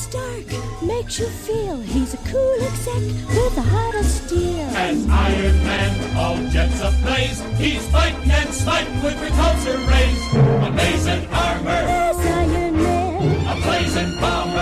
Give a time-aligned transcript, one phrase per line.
[0.00, 3.02] Stark makes you feel he's a cool exec
[3.36, 4.66] with a heart of steel.
[4.74, 10.20] As Iron Man, all jets ablaze, he's fighting and smite with repulsor rays.
[10.66, 13.46] Amazing armor, There's Iron Man.
[13.46, 14.59] a blazing bomber.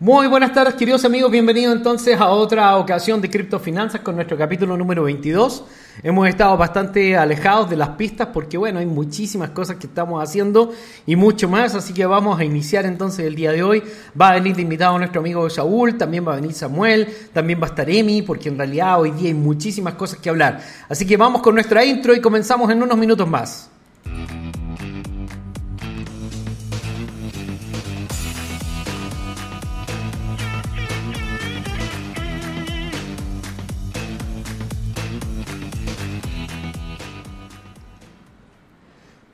[0.00, 4.76] Muy buenas tardes queridos amigos, bienvenidos entonces a otra ocasión de Criptofinanzas con nuestro capítulo
[4.76, 5.64] número 22.
[6.04, 10.72] Hemos estado bastante alejados de las pistas porque bueno, hay muchísimas cosas que estamos haciendo
[11.04, 13.82] y mucho más, así que vamos a iniciar entonces el día de hoy.
[14.18, 17.64] Va a venir de invitado nuestro amigo Saúl, también va a venir Samuel, también va
[17.64, 20.60] a estar Emi, porque en realidad hoy día hay muchísimas cosas que hablar.
[20.88, 23.68] Así que vamos con nuestra intro y comenzamos en unos minutos más.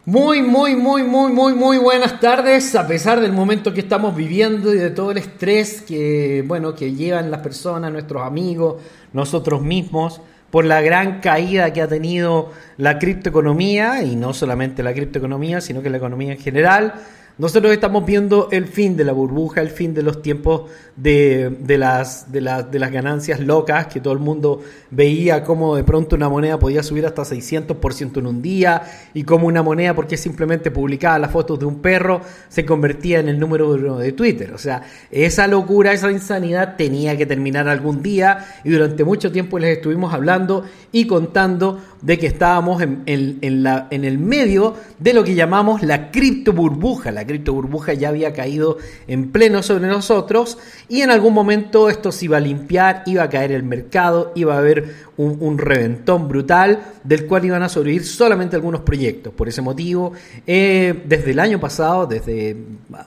[0.07, 4.75] Muy, muy, muy, muy, muy, muy buenas tardes, a pesar del momento que estamos viviendo
[4.75, 8.83] y de todo el estrés que, bueno, que llevan las personas, nuestros amigos,
[9.15, 14.93] nosotros mismos, por la gran caída que ha tenido la criptoeconomía, y no solamente la
[14.93, 16.97] criptoeconomía, sino que la economía en general.
[17.37, 21.79] Nosotros estamos viendo el fin de la burbuja, el fin de los tiempos de, de
[21.79, 26.15] las, de, las, de las ganancias locas, que todo el mundo veía cómo de pronto
[26.15, 28.83] una moneda podía subir hasta 600% en un día,
[29.15, 33.29] y cómo una moneda, porque simplemente publicaba las fotos de un perro, se convertía en
[33.29, 34.53] el número uno de Twitter.
[34.53, 39.59] O sea, esa locura, esa insanidad tenía que terminar algún día, y durante mucho tiempo
[39.59, 45.35] les estuvimos hablando y contando de que estábamos en, en- el medio de lo que
[45.35, 47.11] llamamos la cripto burbuja.
[47.11, 48.77] La cripto burbuja ya había caído
[49.09, 53.31] en pleno sobre nosotros y en algún momento esto se iba a limpiar, iba a
[53.31, 58.57] caer el mercado, iba a haber un, reventón brutal del cual iban a sobrevivir solamente
[58.57, 59.33] algunos proyectos.
[59.33, 60.13] Por ese motivo,
[60.47, 62.55] eh, desde el año pasado, desde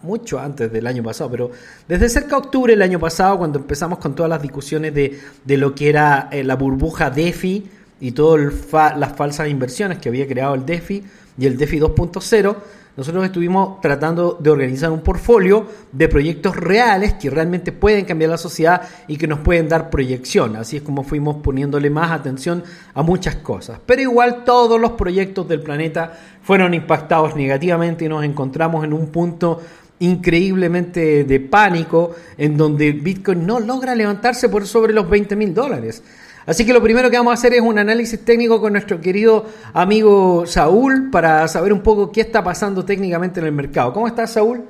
[0.01, 1.51] mucho antes del año pasado, pero
[1.87, 5.57] desde cerca de octubre del año pasado, cuando empezamos con todas las discusiones de, de
[5.57, 7.69] lo que era eh, la burbuja DeFi,
[7.99, 8.53] y todas
[8.97, 11.03] las falsas inversiones que había creado el DeFi
[11.37, 12.55] y el DeFi 2.0,
[12.97, 18.39] nosotros estuvimos tratando de organizar un portfolio de proyectos reales que realmente pueden cambiar la
[18.39, 20.55] sociedad y que nos pueden dar proyección.
[20.55, 22.63] Así es como fuimos poniéndole más atención
[22.95, 23.79] a muchas cosas.
[23.85, 29.07] Pero igual todos los proyectos del planeta fueron impactados negativamente y nos encontramos en un
[29.07, 29.61] punto
[29.99, 36.01] increíblemente de pánico en donde Bitcoin no logra levantarse por sobre los 20 mil dólares.
[36.47, 39.45] Así que lo primero que vamos a hacer es un análisis técnico con nuestro querido
[39.73, 43.91] amigo Saúl para saber un poco qué está pasando técnicamente en el mercado.
[43.93, 44.63] ¿Cómo estás, Saúl?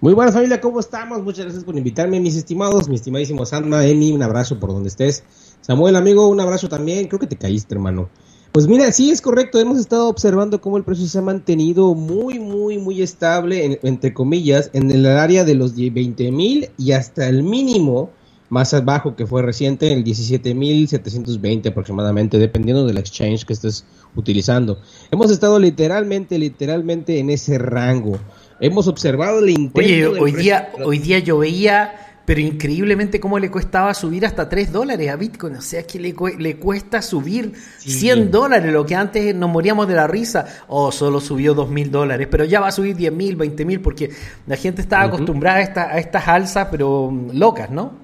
[0.00, 1.22] Muy buenas familia, ¿cómo estamos?
[1.22, 5.24] Muchas gracias por invitarme, mis estimados, mi estimadísimo Sandma, Emi, un abrazo por donde estés.
[5.60, 7.08] Samuel, amigo, un abrazo también.
[7.08, 8.08] Creo que te caíste, hermano.
[8.52, 12.38] Pues mira, sí es correcto, hemos estado observando cómo el precio se ha mantenido muy,
[12.38, 17.26] muy, muy estable, en- entre comillas, en el área de los 20 mil y hasta
[17.28, 18.10] el mínimo
[18.50, 23.84] más bajo que fue reciente, el 17.720 aproximadamente, dependiendo del exchange que estés
[24.16, 24.78] utilizando.
[25.10, 28.18] Hemos estado literalmente, literalmente en ese rango.
[28.60, 33.50] Hemos observado el intento Oye, hoy día, hoy día yo veía, pero increíblemente cómo le
[33.50, 35.56] costaba subir hasta 3 dólares a Bitcoin.
[35.56, 37.90] O sea, que le, le cuesta subir Sí.
[37.90, 40.46] 100 dólares, lo que antes nos moríamos de la risa.
[40.68, 43.80] O solo subió 2 mil dólares, pero ya va a subir 10 mil, 20 mil,
[43.80, 44.10] porque
[44.46, 48.03] la gente estaba acostumbrada a, esta- a estas alzas, pero mm, locas, ¿no?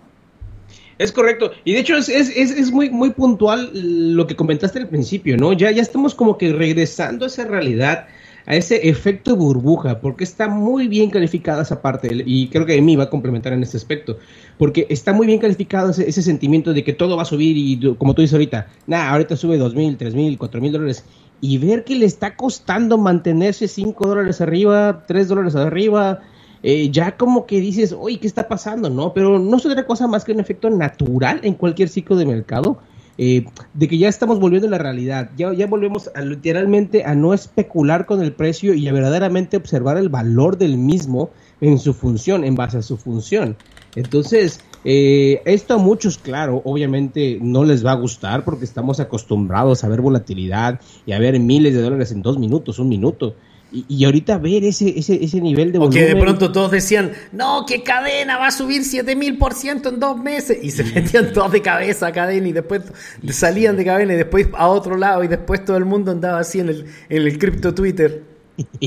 [1.01, 1.51] Es correcto.
[1.65, 5.55] Y de hecho es, es, es, muy, muy puntual lo que comentaste al principio, ¿no?
[5.55, 8.07] Ya, ya estamos como que regresando a esa realidad,
[8.45, 12.97] a ese efecto burbuja, porque está muy bien calificada esa parte, y creo que Emi
[12.97, 14.19] va a complementar en este aspecto,
[14.59, 17.95] porque está muy bien calificado ese, ese sentimiento de que todo va a subir y
[17.97, 21.07] como tú dices ahorita, nada, ahorita sube dos mil, tres mil, cuatro mil dólares,
[21.41, 26.21] y ver que le está costando mantenerse 5 dólares arriba, 3 dólares arriba,
[26.63, 28.91] eh, ya como que dices, oye, ¿qué está pasando?
[28.91, 32.27] No, pero no es otra cosa más que un efecto natural en cualquier ciclo de
[32.27, 32.79] mercado,
[33.19, 33.45] eh,
[33.75, 37.35] de que ya estamos volviendo a la realidad, ya, ya volvemos a, literalmente a no
[37.35, 41.31] especular con el precio y a verdaderamente observar el valor del mismo
[41.61, 43.57] en su función, en base a su función.
[43.97, 49.85] Entonces, eh, esto a muchos, claro, obviamente no les va a gustar porque estamos acostumbrados
[49.85, 53.35] a ver volatilidad y a ver miles de dólares en dos minutos, un minuto.
[53.73, 56.15] Y, y ahorita ver ese, ese, ese nivel de O que volumen.
[56.17, 60.59] de pronto todos decían, no, que cadena va a subir 7000% en dos meses.
[60.63, 62.83] Y se metían todos de cabeza a cadena y después
[63.31, 66.59] salían de cadena y después a otro lado y después todo el mundo andaba así
[66.61, 68.25] en el, en el cripto Twitter.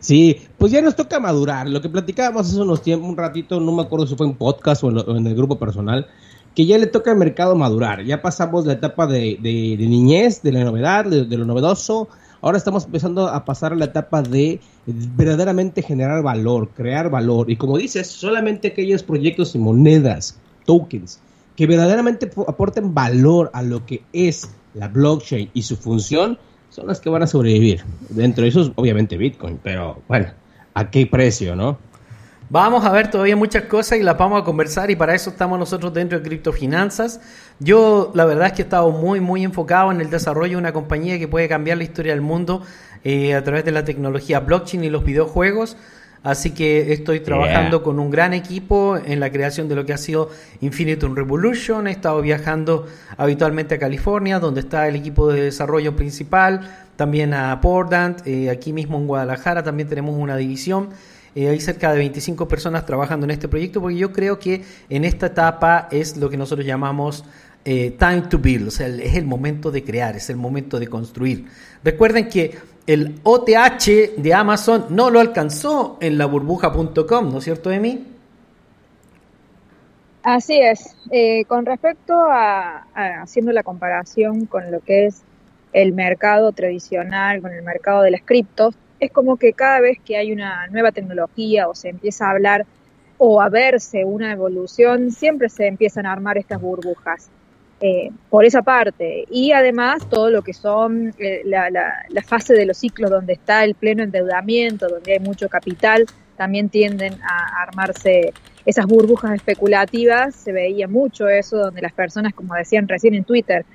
[0.00, 1.68] Sí, pues ya nos toca madurar.
[1.68, 4.82] Lo que platicábamos hace unos tiempos, un ratito, no me acuerdo si fue en podcast
[4.84, 6.06] o en, lo- o en el grupo personal,
[6.54, 8.04] que ya le toca al mercado madurar.
[8.04, 12.08] Ya pasamos la etapa de, de- de niñez, de la novedad, de, de lo novedoso.
[12.44, 17.50] Ahora estamos empezando a pasar a la etapa de verdaderamente generar valor, crear valor.
[17.50, 21.20] Y como dices, solamente aquellos proyectos y monedas, tokens,
[21.56, 26.38] que verdaderamente aporten valor a lo que es la blockchain y su función,
[26.68, 27.82] son las que van a sobrevivir.
[28.10, 30.26] Dentro de eso, obviamente, Bitcoin, pero bueno,
[30.74, 31.78] ¿a qué precio, no?
[32.50, 35.58] Vamos a ver todavía muchas cosas y las vamos a conversar y para eso estamos
[35.58, 37.20] nosotros dentro de Criptofinanzas.
[37.58, 40.72] Yo la verdad es que he estado muy muy enfocado en el desarrollo de una
[40.72, 42.62] compañía que puede cambiar la historia del mundo
[43.02, 45.78] eh, a través de la tecnología blockchain y los videojuegos.
[46.22, 49.98] Así que estoy trabajando con un gran equipo en la creación de lo que ha
[49.98, 50.30] sido
[50.62, 51.86] Infinitum Revolution.
[51.86, 52.86] He estado viajando
[53.18, 56.62] habitualmente a California, donde está el equipo de desarrollo principal,
[56.96, 60.90] también a Portland, eh, aquí mismo en Guadalajara también tenemos una división
[61.34, 65.04] eh, hay cerca de 25 personas trabajando en este proyecto porque yo creo que en
[65.04, 67.24] esta etapa es lo que nosotros llamamos
[67.64, 70.86] eh, time to build, o sea, es el momento de crear, es el momento de
[70.86, 71.46] construir.
[71.82, 77.72] Recuerden que el OTH de Amazon no lo alcanzó en la burbuja.com, ¿no es cierto,
[77.72, 78.06] Emi?
[80.22, 80.96] Así es.
[81.10, 82.86] Eh, con respecto a,
[83.22, 85.22] haciendo la comparación con lo que es
[85.72, 90.16] el mercado tradicional, con el mercado de las criptos, es como que cada vez que
[90.16, 92.66] hay una nueva tecnología o se empieza a hablar
[93.18, 97.30] o a verse una evolución, siempre se empiezan a armar estas burbujas.
[97.80, 99.26] Eh, por esa parte.
[99.30, 103.64] Y además todo lo que son eh, la, la, fase de los ciclos donde está
[103.64, 106.06] el pleno endeudamiento, donde hay mucho capital,
[106.36, 108.32] también tienden a armarse
[108.64, 110.34] esas burbujas especulativas.
[110.34, 113.66] Se veía mucho eso, donde las personas, como decían recién en Twitter,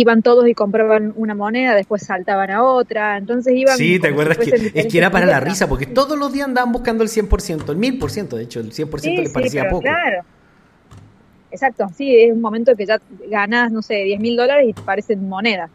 [0.00, 3.76] iban todos y compraban una moneda, después saltaban a otra, entonces iban...
[3.76, 4.38] Sí, ¿te acuerdas?
[4.38, 7.70] que, es que era para la risa, porque todos los días andaban buscando el 100%,
[7.70, 9.82] el 1000%, de hecho, el 100% sí, les parecía sí, poco.
[9.82, 10.22] Claro.
[11.50, 14.82] Exacto, sí, es un momento que ya ganas, no sé, 10 mil dólares y te
[14.82, 15.70] parecen monedas.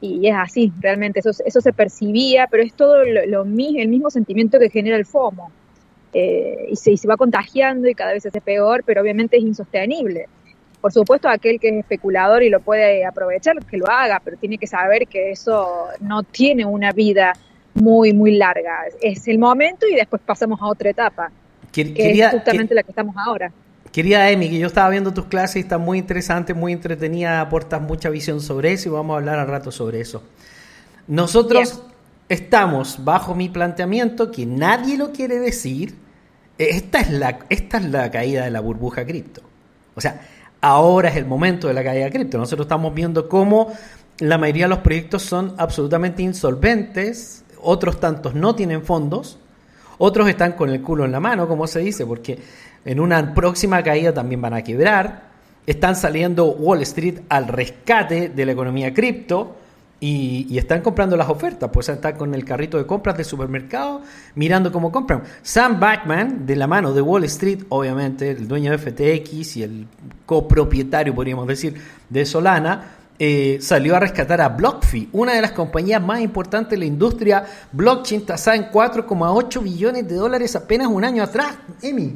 [0.00, 4.10] Y es así, realmente, eso, eso se percibía, pero es todo lo, lo el mismo
[4.10, 5.50] sentimiento que genera el FOMO.
[6.14, 9.36] Eh, y, se, y se va contagiando y cada vez se hace peor, pero obviamente
[9.36, 10.26] es insostenible.
[10.80, 14.58] Por supuesto, aquel que es especulador y lo puede aprovechar, que lo haga, pero tiene
[14.58, 17.32] que saber que eso no tiene una vida
[17.74, 18.84] muy, muy larga.
[19.00, 21.30] Es el momento y después pasamos a otra etapa,
[21.72, 23.52] que es justamente la que estamos ahora.
[23.92, 27.80] Querida Emi, que yo estaba viendo tus clases y está muy interesante, muy entretenida, aportas
[27.80, 30.22] mucha visión sobre eso y vamos a hablar al rato sobre eso.
[31.06, 31.82] Nosotros
[32.28, 35.94] estamos bajo mi planteamiento que nadie lo quiere decir.
[36.58, 39.42] Esta es la, esta es la caída de la burbuja cripto.
[39.94, 40.20] O sea,
[40.60, 42.38] ahora es el momento de la caída de cripto.
[42.38, 43.72] Nosotros estamos viendo cómo
[44.18, 49.38] la mayoría de los proyectos son absolutamente insolventes, otros tantos no tienen fondos,
[49.98, 52.38] otros están con el culo en la mano, como se dice, porque
[52.84, 55.28] en una próxima caída también van a quebrar.
[55.66, 59.56] Están saliendo Wall Street al rescate de la economía cripto
[60.00, 64.02] y, están comprando las ofertas, pues están con el carrito de compras del supermercado
[64.36, 65.24] mirando cómo compran.
[65.42, 69.86] Sam Backman, de la mano de Wall Street, obviamente, el dueño de FTX y el
[70.24, 71.74] copropietario, podríamos decir,
[72.08, 76.78] de Solana, eh, salió a rescatar a BlockFi, una de las compañías más importantes de
[76.78, 81.58] la industria blockchain, tasada en 4,8 billones de dólares apenas un año atrás.
[81.82, 82.14] Emi.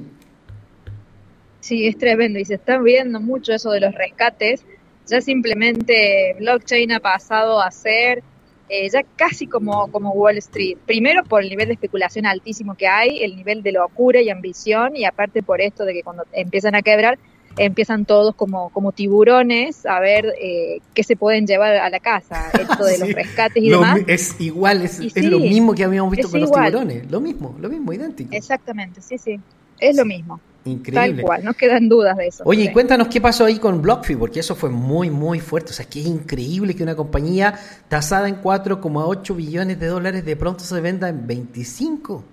[1.58, 4.64] Sí, es tremendo y se está viendo mucho eso de los rescates
[5.06, 8.22] ya simplemente blockchain ha pasado a ser
[8.68, 10.78] eh, ya casi como, como Wall Street.
[10.86, 14.96] Primero por el nivel de especulación altísimo que hay, el nivel de locura y ambición,
[14.96, 17.18] y aparte por esto de que cuando empiezan a quebrar,
[17.58, 22.50] empiezan todos como, como tiburones a ver eh, qué se pueden llevar a la casa,
[22.58, 24.00] esto de los rescates y demás.
[24.06, 27.92] Es igual, es, lo mismo que habíamos visto con los tiburones, lo mismo, lo mismo,
[27.92, 28.30] idéntico.
[28.32, 29.38] Exactamente, sí, sí,
[29.78, 30.40] es lo mismo.
[30.64, 31.16] Increíble.
[31.16, 32.44] Tal cual, no quedan dudas de eso.
[32.46, 35.70] Oye, cuéntanos qué pasó ahí con BlockFi, porque eso fue muy, muy fuerte.
[35.70, 37.54] O sea, que es increíble que una compañía
[37.88, 42.24] tasada en 4,8 billones de dólares de pronto se venda en 25.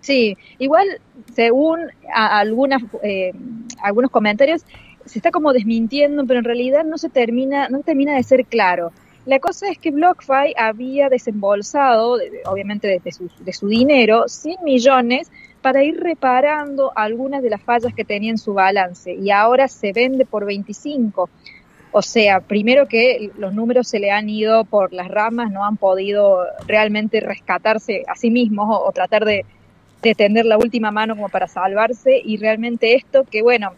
[0.00, 0.86] Sí, igual,
[1.34, 1.80] según
[2.14, 3.32] algunas, eh,
[3.82, 4.62] algunos comentarios,
[5.04, 8.92] se está como desmintiendo, pero en realidad no se termina, no termina de ser claro.
[9.26, 15.30] La cosa es que BlockFi había desembolsado, obviamente de su, de su dinero, 100 millones
[15.62, 19.92] para ir reparando algunas de las fallas que tenía en su balance y ahora se
[19.92, 21.28] vende por 25.
[21.92, 25.76] O sea, primero que los números se le han ido por las ramas, no han
[25.76, 29.44] podido realmente rescatarse a sí mismos o, tratar de,
[30.00, 33.72] de tender la última mano como para salvarse y realmente esto que bueno,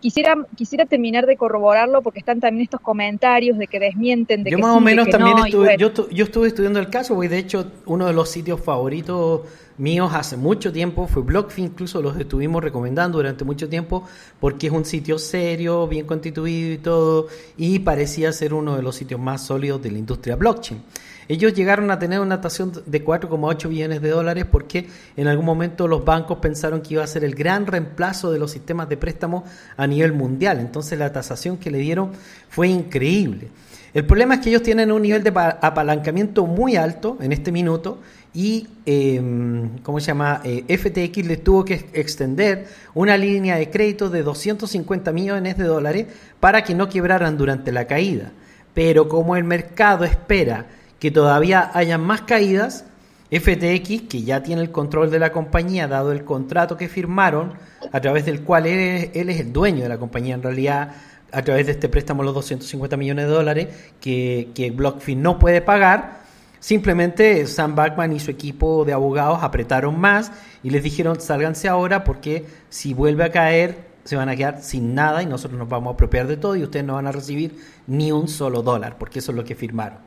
[0.00, 4.58] quisiera quisiera terminar de corroborarlo porque están también estos comentarios de que desmienten de yo
[4.58, 7.72] que más o menos también estuve yo, yo estuve estudiando el caso porque de hecho
[7.86, 9.42] uno de los sitios favoritos
[9.78, 14.04] míos hace mucho tiempo, fue BlockFi, incluso los estuvimos recomendando durante mucho tiempo
[14.40, 18.96] porque es un sitio serio, bien constituido y todo, y parecía ser uno de los
[18.96, 20.82] sitios más sólidos de la industria blockchain.
[21.28, 25.88] Ellos llegaron a tener una tasación de 4,8 billones de dólares porque en algún momento
[25.88, 29.44] los bancos pensaron que iba a ser el gran reemplazo de los sistemas de préstamo
[29.76, 30.60] a nivel mundial.
[30.60, 32.12] Entonces la tasación que le dieron
[32.48, 33.48] fue increíble.
[33.92, 37.98] El problema es que ellos tienen un nivel de apalancamiento muy alto en este minuto
[38.36, 40.42] y, em, ¿cómo se llama?
[40.44, 46.06] Eh, FTX les tuvo que extender una línea de crédito de 250 millones de dólares
[46.38, 48.32] para que no quebraran durante la caída.
[48.74, 50.66] Pero como el mercado espera
[50.98, 52.84] que todavía haya más caídas,
[53.30, 57.54] FTX, que ya tiene el control de la compañía, dado el contrato que firmaron,
[57.90, 60.92] a través del cual él, es el dueño de la compañía, en realidad,
[61.32, 65.62] a través de este préstamo, los 250 millones de dólares que, que BlockFi no puede
[65.62, 66.25] pagar,
[66.60, 70.32] simplemente Sam Backman y su equipo de abogados apretaron más
[70.62, 74.94] y les dijeron, sálganse ahora porque si vuelve a caer, se van a quedar sin
[74.94, 77.56] nada y nosotros nos vamos a apropiar de todo y ustedes no van a recibir
[77.86, 79.98] ni un solo dólar, porque eso es lo que firmaron.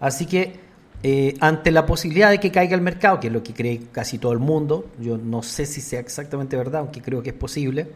[0.00, 0.60] Así que
[1.02, 4.18] eh, ante la posibilidad de que caiga el mercado, que es lo que cree casi
[4.18, 7.88] todo el mundo, yo no sé si sea exactamente verdad, aunque creo que es posible,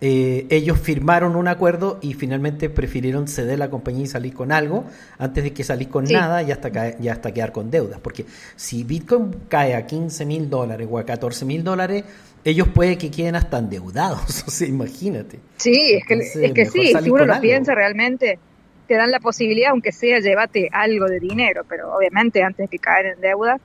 [0.00, 4.84] eh, ellos firmaron un acuerdo y finalmente prefirieron ceder la compañía y salir con algo
[5.18, 7.98] antes de que salir con nada y hasta, y hasta quedar con deudas.
[8.00, 8.24] Porque
[8.54, 12.04] si Bitcoin cae a 15 mil dólares o a 14 mil dólares,
[12.44, 15.40] ellos puede que queden hasta endeudados, o sea, imagínate.
[15.56, 18.38] Sí, es que, es que sí, si uno lo piensa realmente,
[18.86, 22.78] te dan la posibilidad, aunque sea, llévate algo de dinero, pero obviamente antes de que
[22.78, 23.58] caer en deuda,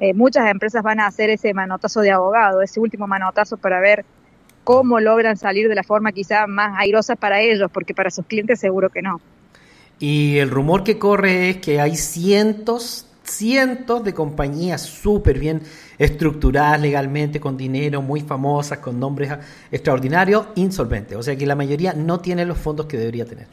[0.00, 4.04] eh, muchas empresas van a hacer ese manotazo de abogado, ese último manotazo para ver
[4.64, 8.58] cómo logran salir de la forma quizá más airosa para ellos, porque para sus clientes
[8.58, 9.20] seguro que no.
[9.98, 15.62] Y el rumor que corre es que hay cientos, cientos de compañías súper bien
[15.98, 19.32] estructuradas legalmente, con dinero, muy famosas, con nombres
[19.70, 21.16] extraordinarios, insolventes.
[21.16, 23.46] O sea que la mayoría no tiene los fondos que debería tener.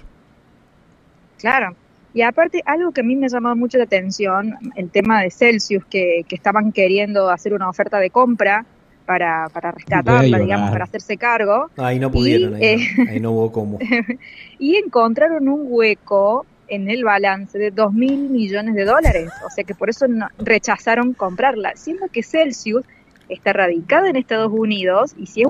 [1.38, 1.76] Claro.
[2.14, 5.32] Y aparte, algo que a mí me ha llamado mucho la atención, el tema de
[5.32, 8.66] Celsius, que, estaban queriendo hacer una oferta de compra
[9.06, 11.70] para, para rescatarla, digamos, para hacerse cargo.
[11.78, 13.80] Ahí no pudieron, ahí, no, ahí no hubo cómo.
[14.60, 19.30] y encontraron un hueco en el balance de 2 mil millones de dólares.
[19.46, 20.06] O sea que por eso
[20.40, 22.86] rechazaron comprarla, siendo que Celsius
[23.28, 25.50] está radicada en Estados Unidos y si es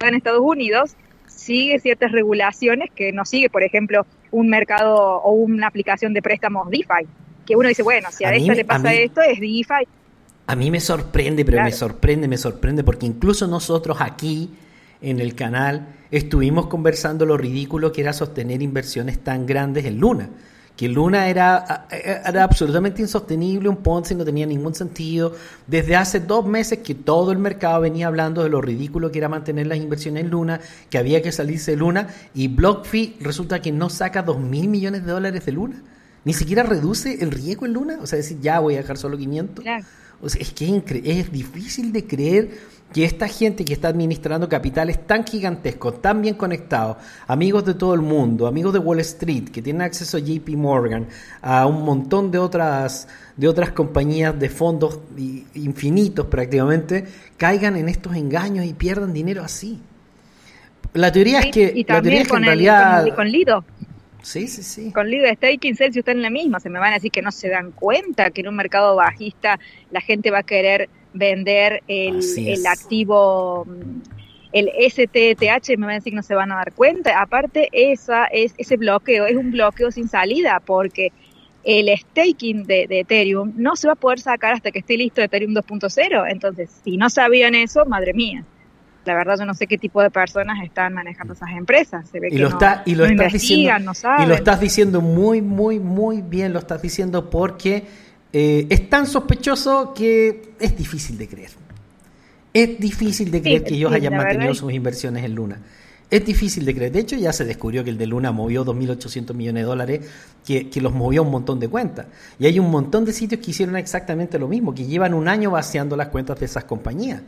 [0.00, 5.66] en Estados Unidos sigue ciertas regulaciones que no sigue, por ejemplo, un mercado o una
[5.66, 7.06] aplicación de préstamos DeFi.
[7.46, 9.86] Que uno dice, bueno, si a, esta le pasa esto, es DeFi.
[10.50, 14.50] A mí me sorprende, pero me sorprende, me sorprende, porque incluso nosotros aquí
[15.00, 20.28] en el canal estuvimos conversando lo ridículo que era sostener inversiones tan grandes en Luna
[20.80, 25.34] que Luna era, era absolutamente insostenible, un Ponzi no tenía ningún sentido.
[25.66, 29.28] Desde hace dos meses que todo el mercado venía hablando de lo ridículo que era
[29.28, 33.72] mantener las inversiones en Luna, que había que salirse de Luna, y BlockFi resulta que
[33.72, 35.82] no saca dos mil millones de dólares de Luna.
[36.24, 39.18] Ni siquiera reduce el riesgo en Luna, o sea, decir, ya voy a dejar solo
[39.18, 39.62] 500.
[40.22, 42.50] O sea, es que es difícil de creer
[42.92, 46.96] que esta gente que está administrando capitales tan gigantescos, tan bien conectados,
[47.26, 51.06] amigos de todo el mundo, amigos de Wall Street, que tienen acceso a JP Morgan,
[51.40, 54.98] a un montón de otras, de otras compañías de fondos
[55.54, 59.80] infinitos prácticamente, caigan en estos engaños y pierdan dinero así.
[60.94, 63.04] La teoría es que, la teoría es que en realidad...
[63.04, 63.64] Con, con Lido.
[64.22, 64.92] Sí, sí, sí.
[64.92, 67.32] Con Lido Staking, si están en la misma, se me van a decir que no
[67.32, 69.58] se dan cuenta que en un mercado bajista
[69.90, 74.00] la gente va a querer vender el, el activo, mm,
[74.52, 77.20] el STTH, me van a decir que no se van a dar cuenta.
[77.20, 81.12] Aparte, esa es, ese bloqueo es un bloqueo sin salida porque
[81.64, 85.52] el staking de, Ethereum no se va a poder sacar hasta que esté listo Ethereum
[85.52, 86.30] 2.0.
[86.30, 88.44] Entonces, si no sabían eso, madre mía.
[89.04, 92.08] La verdad, yo no sé qué tipo de personas están manejando esas empresas.
[92.10, 95.40] Se ve y que lo, está, y lo estás diciendo, Y lo estás diciendo muy,
[95.40, 96.52] muy, muy bien.
[96.52, 97.84] Lo estás diciendo porque
[98.32, 101.50] eh, es tan sospechoso que es difícil de creer.
[102.52, 105.58] Es difícil de creer que ellos hayan mantenido sus inversiones en Luna.
[106.10, 106.90] Es difícil de creer.
[106.90, 110.00] De hecho, ya se descubrió que el de Luna movió 2.800 millones de dólares,
[110.44, 112.06] que, los movió un montón de cuentas.
[112.38, 115.52] Y hay un montón de sitios que hicieron exactamente lo mismo, que llevan un año
[115.52, 117.22] vaciando las cuentas de esas compañías.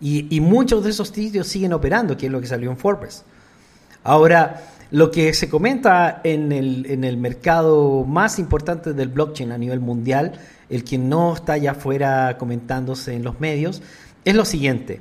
[0.00, 3.24] Y, muchos de esos sitios siguen operando, que es lo que salió en Forbes.
[4.02, 9.58] Ahora, lo que se comenta en el, en el mercado más importante del blockchain a
[9.58, 10.32] nivel mundial,
[10.68, 13.82] el que no está allá afuera comentándose en los medios,
[14.24, 15.00] es lo siguiente.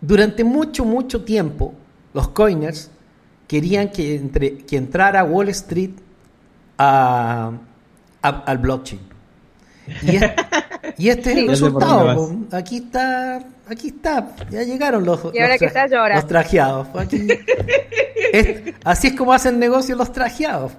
[0.00, 1.74] Durante mucho, mucho tiempo,
[2.12, 2.90] los coiners
[3.46, 5.92] querían que, entre, que entrara Wall Street
[6.78, 7.52] a,
[8.22, 9.00] al blockchain.
[10.98, 12.36] Y, este es el resultado.
[12.52, 14.34] Aquí está, aquí está.
[14.50, 15.32] Ya llegaron los, los,
[16.26, 16.88] trajeados.
[18.84, 20.72] así es como hacen negocios los trajeados.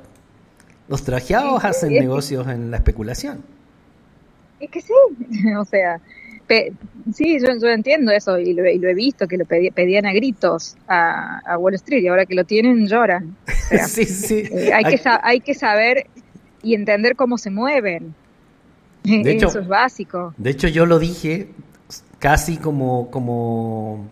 [0.88, 3.44] Los trajeados Sí, hacen que- negocios en la especulación.
[4.60, 4.92] Es que sí,
[5.60, 6.00] o sea,
[6.48, 6.74] pe-
[7.14, 10.06] sí, yo, yo entiendo eso y lo, y lo he visto, que lo pedi- pedían
[10.06, 13.36] a gritos a, a Wall Street y ahora que lo tienen lloran.
[13.48, 14.44] O sea, sí, sí.
[14.52, 16.08] eh, hay, que hay que saber
[16.64, 18.16] y entender cómo se mueven.
[19.24, 20.34] De hecho- eso es básico.
[20.38, 21.52] De hecho, yo lo dije
[22.20, 24.08] casi como, como,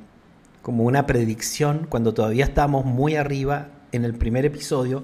[0.62, 5.04] como una predicción cuando todavía estábamos muy arriba en el primer episodio.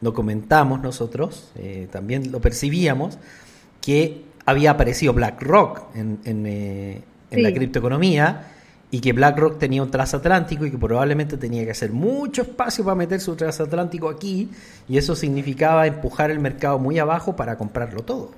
[0.00, 3.18] Lo comentamos nosotros, eh, también lo percibíamos,
[3.80, 8.48] que había aparecido BlackRock en, en, eh, en la criptoeconomía
[8.90, 12.94] y que BlackRock tenía un transatlántico y que probablemente tenía que hacer mucho espacio para
[12.94, 14.50] meter su transatlántico aquí
[14.88, 18.32] y eso significaba empujar el mercado muy abajo para comprarlo todo.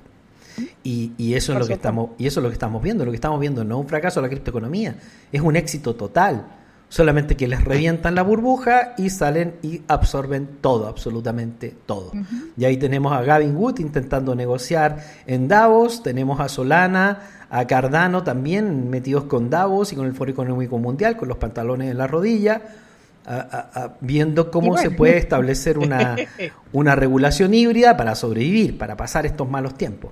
[0.83, 3.05] Y, y eso es lo que estamos y eso es lo que estamos viendo.
[3.05, 4.95] Lo que estamos viendo no es un fracaso de la criptoeconomía,
[5.31, 6.45] es un éxito total.
[6.89, 12.13] Solamente que les revientan la burbuja y salen y absorben todo, absolutamente todo.
[12.55, 18.23] Y ahí tenemos a Gavin Wood intentando negociar en Davos, tenemos a Solana, a Cardano
[18.23, 22.07] también metidos con Davos y con el Foro Económico Mundial, con los pantalones en la
[22.07, 22.61] rodilla,
[23.25, 24.81] a- a- a- viendo cómo bueno.
[24.81, 26.15] se puede establecer una,
[26.71, 30.11] una regulación híbrida para sobrevivir, para pasar estos malos tiempos.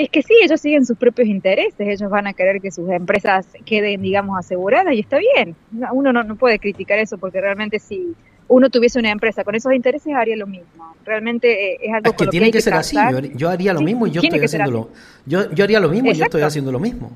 [0.00, 3.46] Es que sí, ellos siguen sus propios intereses, ellos van a querer que sus empresas
[3.66, 5.54] queden, digamos, aseguradas y está bien.
[5.72, 8.14] No, Uno no, no puede criticar eso porque realmente si
[8.48, 10.94] uno tuviese una empresa con esos intereses haría lo mismo.
[11.04, 12.96] Realmente eh, es algo Es con que lo tiene que ser así.
[12.96, 13.12] tratar.
[13.12, 14.88] Yo, haría- yo haría lo mismo y yo estoy haciendo lo,
[15.26, 17.12] yo, yo haría lo mismo y yo estoy haciendo lo mismo.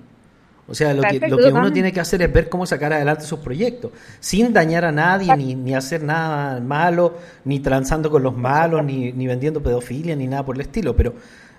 [0.66, 3.24] O sea, lo que, lo que uno tiene que hacer es ver cómo sacar adelante
[3.24, 8.34] sus proyectos, sin dañar a nadie, ni, ni hacer nada malo, ni transando con los
[8.36, 10.96] malos, ni, ni vendiendo pedofilia, ni nada por el estilo.
[10.96, 11.14] Pero,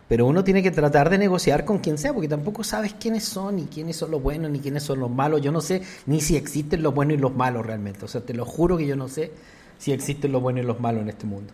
[0.08, 3.56] pero uno tiene que tratar de negociar con quien sea, porque tampoco sabes quiénes son,
[3.56, 5.42] ni quiénes son los buenos, ni quiénes son los malos.
[5.42, 8.06] Yo no sé ni si existen los buenos y los malos realmente.
[8.06, 9.32] O sea, te lo juro que yo no sé
[9.80, 11.54] si existen los buenos y los malos en este mundo.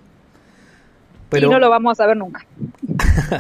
[1.38, 2.46] Y no lo vamos a saber nunca.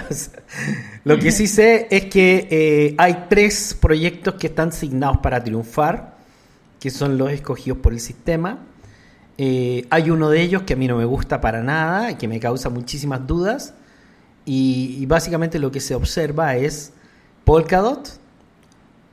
[1.03, 6.15] Lo que sí sé es que eh, hay tres proyectos que están asignados para triunfar,
[6.79, 8.59] que son los escogidos por el sistema.
[9.37, 12.29] Eh, hay uno de ellos que a mí no me gusta para nada y que
[12.29, 13.73] me causa muchísimas dudas.
[14.45, 16.93] Y, básicamente lo que se observa es
[17.45, 18.19] Polkadot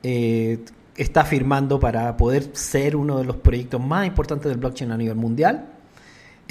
[0.01, 0.59] eh,
[0.95, 5.15] está firmando para poder ser uno de los proyectos más importantes del blockchain a nivel
[5.15, 5.67] mundial.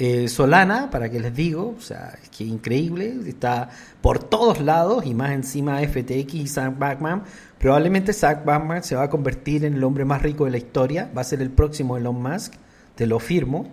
[0.01, 5.05] Eh, Solana, para que les digo, o sea, es que increíble, está por todos lados
[5.05, 7.23] y más encima FTX y Sam Backman.
[7.57, 11.11] Probablemente Sam Backman se va a convertir en el hombre más rico de la historia,
[11.15, 12.53] va a ser el próximo Elon Musk,
[12.95, 13.67] te lo firmo.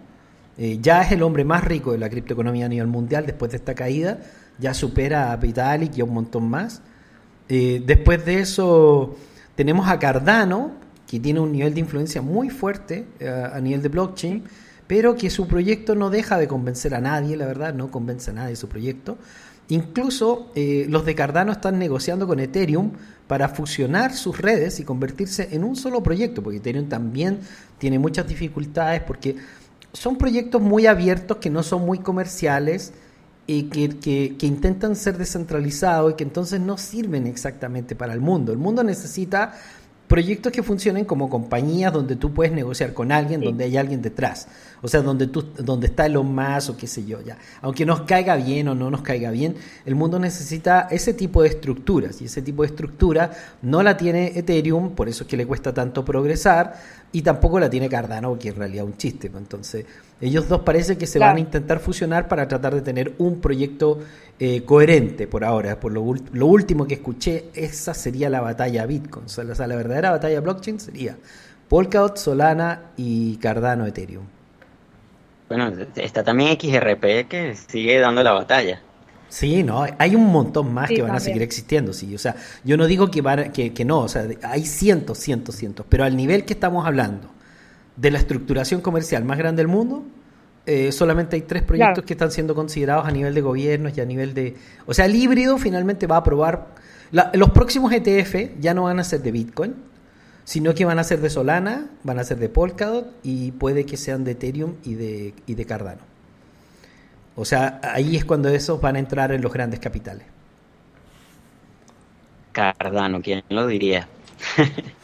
[0.58, 3.58] Eh, ya es el hombre más rico de la criptoeconomía a nivel mundial después de
[3.58, 4.18] esta caída,
[4.58, 6.82] ya supera a Vitalik y a un montón más.
[7.48, 9.16] Eh, después de eso
[9.54, 10.72] tenemos a Cardano,
[11.06, 14.44] que tiene un nivel de influencia muy fuerte eh, a nivel de blockchain,
[14.86, 18.34] pero que su proyecto no deja de convencer a nadie, la verdad, no convence a
[18.34, 19.18] nadie su proyecto.
[19.68, 22.92] Incluso eh, los de Cardano están negociando con Ethereum
[23.26, 27.40] para fusionar sus redes y convertirse en un solo proyecto, porque Ethereum también
[27.78, 29.36] tiene muchas dificultades porque
[29.92, 32.92] son proyectos muy abiertos que no son muy comerciales
[33.46, 38.20] y que, que, que intentan ser descentralizados y que entonces no sirven exactamente para el
[38.20, 38.52] mundo.
[38.52, 39.54] El mundo necesita
[40.08, 43.46] proyectos que funcionen como compañías donde tú puedes negociar con alguien, Sí.
[43.46, 44.46] donde hay alguien detrás.
[44.80, 47.38] O sea, donde tú, donde está Elon Musk o qué sé yo, ya.
[47.60, 51.48] Aunque nos caiga bien o no nos caiga bien, el mundo necesita ese tipo de
[51.48, 52.20] estructuras.
[52.22, 53.32] Y ese tipo de estructura
[53.62, 56.74] no la tiene Ethereum, por eso es que le cuesta tanto progresar,
[57.10, 59.28] y tampoco la tiene Cardano, que en realidad es un chiste.
[59.30, 59.42] pues.
[59.42, 59.86] Entonces,
[60.20, 61.32] ellos dos parece que se Claro.
[61.32, 64.00] van a intentar fusionar para tratar de tener un proyecto
[64.38, 65.78] eh, coherente por ahora.
[65.80, 69.26] Por lo, lo último que escuché, esa sería la batalla Bitcoin.
[69.26, 71.16] O sea, la, verdadera batalla blockchain sería
[71.68, 74.24] Polkadot, Solana y Cardano Ethereum.
[75.48, 78.82] Bueno, está también XRP que sigue dando la batalla.
[79.28, 82.14] Sí, no, hay un montón más Sí, que van a seguir existiendo, sí.
[82.14, 85.56] O sea, yo no digo que, van, que, que no, o sea, hay cientos, cientos,
[85.56, 87.28] cientos, pero al nivel que estamos hablando
[87.96, 90.04] de la estructuración comercial más grande del mundo,
[90.66, 92.06] eh, solamente hay tres proyectos Claro.
[92.06, 94.56] que están siendo considerados a nivel de gobiernos y a nivel de...
[94.86, 96.66] O sea, el híbrido finalmente va a aprobar...
[97.12, 99.74] la- los próximos ETF ya no van a ser de Bitcoin,
[100.44, 103.96] sino que van a ser de Solana, van a ser de Polkadot y puede que
[103.96, 106.00] sean de Ethereum y de, y de Cardano.
[107.36, 110.26] O sea, ahí es cuando esos van a entrar en los grandes capitales.
[112.52, 114.08] Cardano, ¿quién lo diría?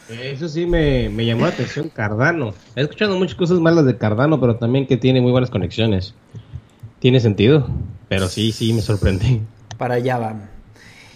[0.08, 2.54] Eso sí me, me llamó la atención Cardano.
[2.76, 6.14] He escuchado muchas cosas malas de Cardano, pero también que tiene muy buenas conexiones.
[6.98, 7.68] Tiene sentido,
[8.08, 9.40] pero sí, sí me sorprendí.
[9.78, 10.50] Para allá van.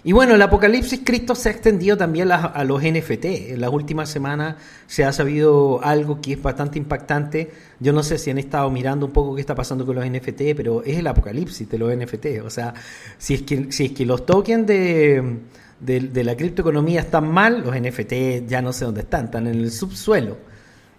[0.03, 3.25] Y bueno, el apocalipsis Cristo se ha extendido también a, a los NFT.
[3.25, 4.55] En las últimas semanas
[4.87, 7.51] se ha sabido algo que es bastante impactante.
[7.81, 10.55] Yo no sé si han estado mirando un poco qué está pasando con los NFT,
[10.57, 12.27] pero es el apocalipsis de los NFT.
[12.45, 12.73] O sea,
[13.19, 15.41] si es que, si es que los tokens de,
[15.81, 19.71] de, la criptoeconomía están mal, los NFT ya no sé dónde están, están en el
[19.71, 20.37] subsuelo.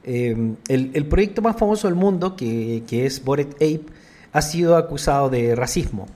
[0.04, 3.86] Eh, el, el proyecto más famoso del mundo, que, que es Bored Ape,
[4.32, 6.08] ha sido acusado de racismo.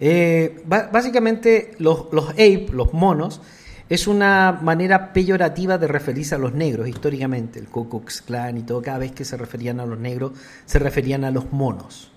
[0.00, 3.40] Eh, básicamente, los, los ape, los monos,
[3.88, 7.58] es una manera peyorativa de referirse a los negros históricamente.
[7.58, 10.32] El Ku Klux Klan y todo, cada vez que se referían a los negros,
[10.66, 12.10] se referían a los monos.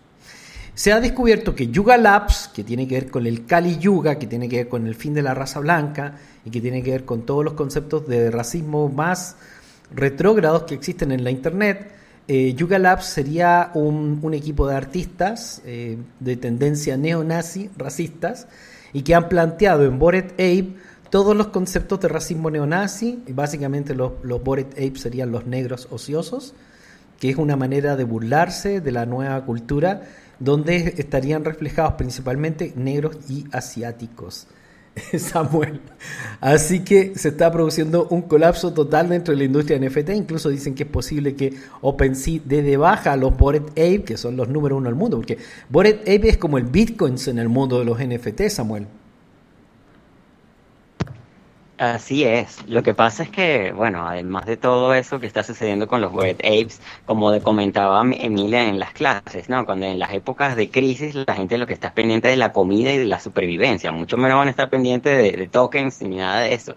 [0.73, 4.27] Se ha descubierto que Yuga Labs, que tiene que ver con el Kali Yuga, que
[4.27, 7.05] tiene que ver con el fin de la raza blanca y que tiene que ver
[7.05, 9.36] con todos los conceptos de racismo más
[9.93, 11.91] retrógrados que existen en la Internet,
[12.27, 18.47] eh, Yuga Labs sería un, equipo de artistas eh, de tendencia neonazi, racistas,
[18.93, 20.75] y que han planteado en Bored Ape
[21.10, 25.89] todos los conceptos de racismo neonazi, y básicamente los, los Bored Ape serían los negros
[25.91, 26.53] ociosos,
[27.19, 30.03] que es una manera de burlarse de la nueva cultura,
[30.41, 34.47] donde estarían reflejados principalmente negros y asiáticos.
[35.17, 35.80] Samuel.
[36.41, 40.10] Así que se está produciendo un colapso total dentro de la industria de NFT.
[40.10, 44.17] Incluso dicen que es posible que OpenSea dé de baja a los Bored Ape, que
[44.17, 45.38] son los número uno del mundo, porque
[45.69, 48.88] Bored Ape es como el Bitcoins en el mundo de los NFT, Samuel.
[51.82, 52.63] Así es.
[52.67, 56.12] Lo que pasa es que, bueno, además de todo eso que está sucediendo con los
[56.12, 59.65] Bored Apes, como comentaba Emilia en las clases, ¿no?
[59.65, 62.94] Cuando en las épocas de crisis la gente lo que está pendiente de la comida
[62.94, 66.41] y de la supervivencia, mucho menos van a estar pendientes de, de tokens ni nada
[66.41, 66.76] de eso.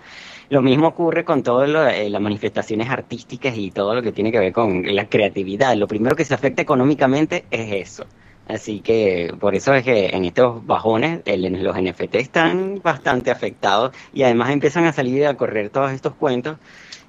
[0.48, 4.38] Lo mismo ocurre con todas eh, las manifestaciones artísticas y todo lo que tiene que
[4.38, 5.76] ver con la creatividad.
[5.76, 8.06] Lo primero que se afecta económicamente es eso.
[8.46, 14.22] Así que por eso es que en estos bajones los NFT están bastante afectados y
[14.22, 16.58] además empiezan a salir a correr todos estos cuentos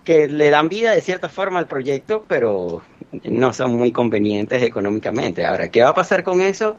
[0.06, 2.84] que le dan vida de cierta forma al proyecto, pero
[3.24, 5.46] no son muy convenientes económicamente.
[5.46, 6.78] Ahora, ¿qué va a pasar con eso?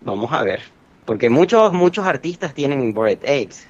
[0.00, 0.62] Vamos a ver.
[1.04, 3.68] Porque muchos, muchos artistas tienen Bored Apes,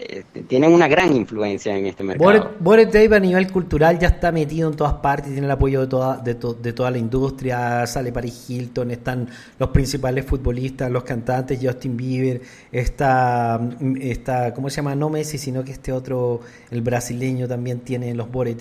[0.00, 2.24] eh, tienen una gran influencia en este mercado.
[2.58, 6.16] Bored, a nivel cultural ya está metido en todas partes, tiene el apoyo de toda,
[6.16, 11.58] de, to- de toda la industria, sale Paris Hilton, están los principales futbolistas, los cantantes,
[11.62, 12.40] Justin Bieber,
[12.72, 13.60] está,
[14.00, 14.94] está, ¿cómo se llama?
[14.94, 18.56] No Messi, sino que este otro, el brasileño también tiene los Bored.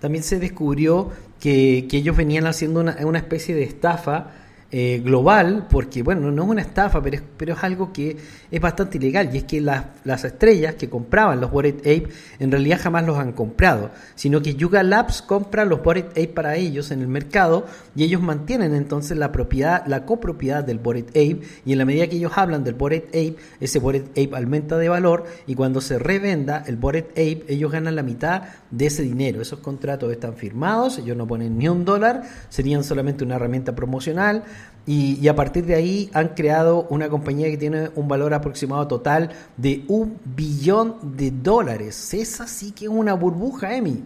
[0.00, 4.32] También se descubrió que, que ellos venían haciendo una, una especie de estafa
[4.74, 8.16] eh, global, porque bueno, no es una estafa, pero es, pero es algo que
[8.50, 12.08] es bastante ilegal, y es que las, las estrellas que compraban los Bored Ape
[12.38, 16.56] en realidad jamás los han comprado, sino que Yuga Labs compra los Bored Ape para
[16.56, 21.40] ellos en el mercado y ellos mantienen entonces la propiedad, la copropiedad del Bored Ape,
[21.66, 24.88] y en la medida que ellos hablan del Bored Ape, ese Bored Ape aumenta de
[24.88, 29.42] valor y cuando se revenda el Bored Ape, ellos ganan la mitad de ese dinero.
[29.42, 34.44] Esos contratos están firmados, ellos no ponen ni un dólar, serían solamente una herramienta promocional
[34.86, 38.88] y, y a partir de ahí han creado una compañía que tiene un valor aproximado
[38.88, 42.14] total de un billón de dólares.
[42.14, 44.02] Esa sí que es una burbuja, Emi.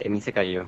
[0.00, 0.66] Emi se cayó.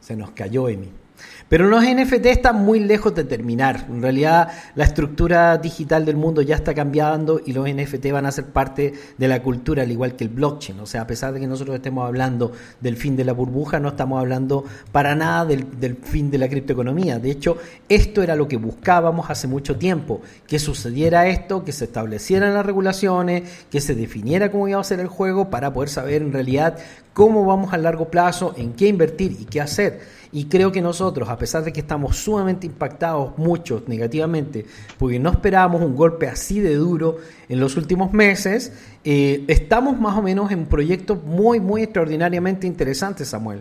[0.00, 1.05] Se nos cayó Emi.
[1.48, 3.86] Pero los NFT están muy lejos de terminar.
[3.88, 8.32] En realidad, la estructura digital del mundo ya está cambiando y los NFT van a
[8.32, 10.80] ser parte de la cultura, al igual que el blockchain.
[10.80, 13.90] O sea, a pesar de que nosotros estemos hablando del fin de la burbuja, no
[13.90, 17.20] estamos hablando para nada del, fin de la criptoeconomía.
[17.20, 21.84] De hecho, esto era lo que buscábamos hace mucho tiempo: que sucediera esto, que se
[21.84, 26.22] establecieran las regulaciones, que se definiera cómo iba a ser el juego para poder saber
[26.22, 26.76] en realidad
[27.12, 30.00] cómo vamos a largo plazo, en qué invertir y qué hacer.
[30.32, 34.64] Y creo que nosotros, a pesar de que estamos sumamente impactados, muchos negativamente,
[34.96, 37.18] porque no esperábamos un golpe así de duro
[37.50, 38.72] en los últimos meses,
[39.04, 43.60] eh, estamos más o menos en proyectos muy, muy extraordinariamente interesantes, Samuel.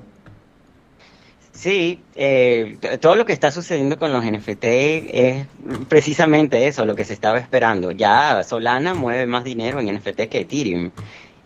[1.52, 5.48] Sí, eh, todo lo que está sucediendo con los NFT es
[5.90, 7.92] precisamente eso, lo que se estaba esperando.
[7.92, 10.92] Ya Solana mueve más dinero en NFT que Ethereum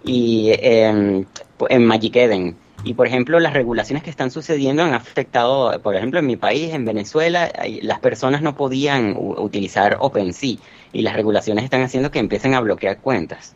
[0.03, 1.25] y eh,
[1.69, 2.55] en Magic Eden.
[2.83, 6.73] Y por ejemplo, las regulaciones que están sucediendo han afectado, por ejemplo, en mi país,
[6.73, 10.57] en Venezuela, las personas no podían utilizar OpenSea
[10.93, 13.53] y las regulaciones están haciendo que empiecen a bloquear cuentas,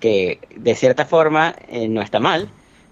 [0.00, 2.48] que de cierta forma eh, no está mal,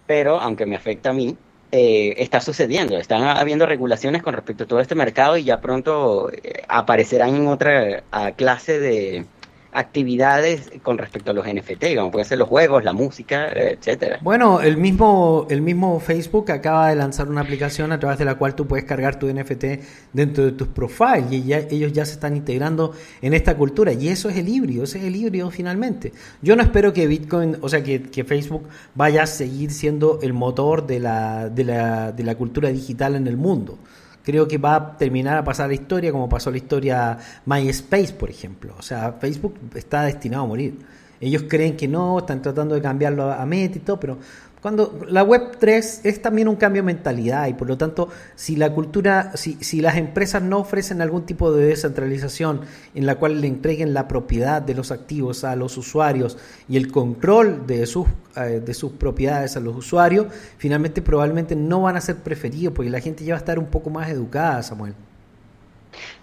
[0.06, 1.36] pero aunque me afecta a mí,
[1.72, 2.96] eh, está sucediendo.
[2.98, 7.46] Están habiendo regulaciones con respecto a todo este mercado y ya pronto eh, aparecerán en
[7.46, 8.02] otra
[8.36, 9.24] clase de,
[9.72, 14.18] actividades con respecto a los NFT, como pueden ser los juegos, la música, etcétera.
[14.20, 18.34] Bueno, el mismo, el mismo Facebook acaba de lanzar una aplicación a través de la
[18.34, 19.64] cual tú puedes cargar tu NFT
[20.12, 24.08] dentro de tus profiles y ya, ellos ya se están integrando en esta cultura y
[24.08, 26.12] eso es el híbrido, ese es el híbrido finalmente.
[26.42, 30.32] Yo no espero que Bitcoin, o sea, que, que Facebook vaya a seguir siendo el
[30.32, 33.78] motor de la, de, la, de la cultura digital en el mundo
[34.22, 38.30] creo que va a terminar a pasar la historia como pasó la historia MySpace, por
[38.30, 38.74] ejemplo.
[38.78, 40.78] O sea, Facebook está destinado a morir.
[41.20, 44.18] Ellos creen que no, están tratando de cambiarlo a Meta y todo, pero
[44.60, 48.56] cuando la web 3 es también un cambio de mentalidad y por lo tanto si
[48.56, 52.60] la cultura, si, si las empresas no ofrecen algún tipo de descentralización
[52.94, 56.36] en la cual le entreguen la propiedad de los activos a los usuarios
[56.68, 60.26] y el control de sus, eh, de sus propiedades a los usuarios,
[60.58, 63.66] finalmente probablemente no van a ser preferidos porque la gente ya va a estar un
[63.66, 64.94] poco más educada, Samuel.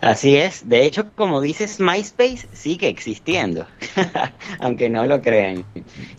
[0.02, 0.70] Así es.
[0.70, 3.66] De hecho, como dices, MySpace sigue existiendo,
[4.60, 5.66] aunque no lo crean.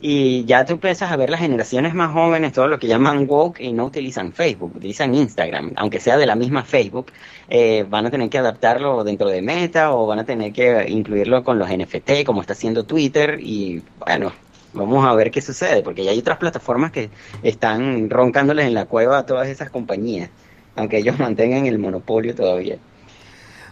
[0.01, 3.61] Y ya tú empiezas a ver las generaciones más jóvenes, todo lo que llaman woke,
[3.61, 7.13] y no utilizan Facebook, utilizan Instagram, aunque sea de la misma Facebook,
[7.49, 11.45] eh, van a tener que adaptarlo dentro de Meta o van a tener que incluirlo
[11.45, 13.39] con los NFT, como está haciendo Twitter.
[13.41, 14.33] Y bueno,
[14.73, 17.11] vamos a ver qué sucede, porque ya hay otras plataformas que
[17.43, 20.31] están roncándoles en la cueva a todas esas compañías,
[20.77, 22.79] aunque ellos mantengan el monopolio todavía.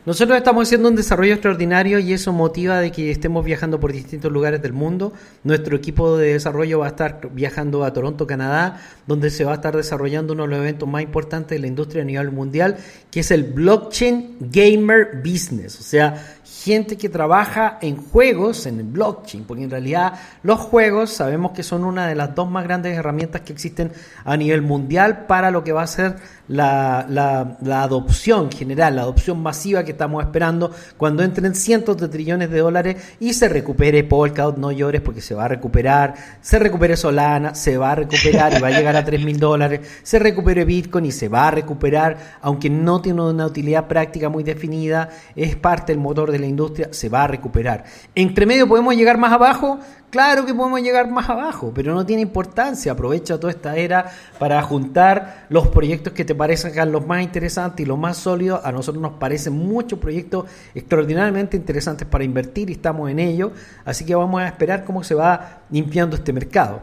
[0.07, 4.31] Nosotros estamos haciendo un desarrollo extraordinario y eso motiva de que estemos viajando por distintos
[4.31, 5.12] lugares del mundo.
[5.42, 9.55] Nuestro equipo de desarrollo va a estar viajando a Toronto, Canadá, donde se va a
[9.57, 12.77] estar desarrollando uno de los eventos más importantes de la industria a nivel mundial,
[13.11, 15.81] que es el Blockchain Gamer Business.
[15.81, 21.11] O sea, gente que trabaja en juegos, en el blockchain, porque en realidad los juegos
[21.11, 23.92] sabemos que son una de las dos más grandes herramientas que existen
[24.24, 26.16] a nivel mundial para lo que va a ser
[26.48, 32.50] la, la, adopción general, la adopción masiva que estamos esperando cuando entren cientos de trillones
[32.50, 36.96] de dólares y se recupere Polkadot, no llores porque se va a recuperar, se recupere
[36.96, 40.64] Solana, se va a recuperar y va a llegar a 3 mil dólares, se recupere
[40.64, 45.56] Bitcoin y se va a recuperar, aunque no tiene una utilidad práctica muy definida, es
[45.56, 47.85] parte del motor de la industria, se va a recuperar.
[48.14, 49.79] Entre medio podemos llegar más abajo,
[50.11, 52.92] Claro que podemos llegar más abajo, pero no tiene importancia.
[52.92, 57.87] Aprovecha toda esta era para juntar los proyectos que te parecen los más interesantes y
[57.87, 58.61] los más sólidos.
[58.64, 63.53] A nosotros nos parecen muchos proyectos extraordinariamente interesantes para invertir y estamos en ello.
[63.85, 66.83] Así que vamos a esperar cómo se va limpiando este mercado.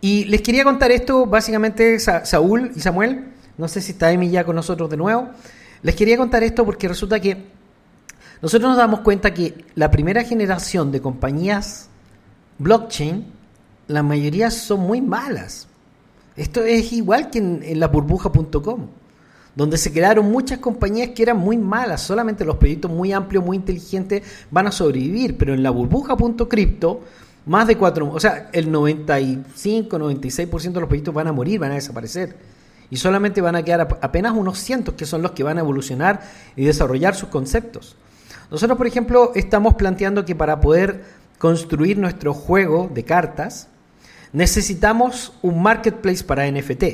[0.00, 3.32] Y les quería contar esto, básicamente, Saúl y Samuel.
[3.56, 5.30] No sé si está Emi ya con nosotros de nuevo.
[5.82, 7.57] Les quería contar esto porque resulta que
[8.40, 11.88] nosotros nos damos cuenta que la primera generación de compañías
[12.58, 13.24] blockchain,
[13.88, 15.66] la mayoría son muy malas.
[16.36, 18.86] Esto es igual que en, la burbuja.com,
[19.56, 23.56] donde se crearon muchas compañías que eran muy malas, solamente los proyectos muy amplios, muy
[23.56, 27.00] inteligentes van a sobrevivir, pero en la burbuja.crypto
[27.46, 31.70] más de cuatro, o sea, el 95, 96% de los proyectos van a morir, van
[31.70, 32.36] a desaparecer.
[32.90, 36.20] Y solamente van a quedar apenas unos cientos que son los que van a evolucionar
[36.56, 37.96] y desarrollar sus conceptos.
[38.50, 41.04] Nosotros, por ejemplo, estamos planteando que para poder
[41.38, 43.68] construir nuestro juego de cartas,
[44.32, 46.84] necesitamos un marketplace para NFT.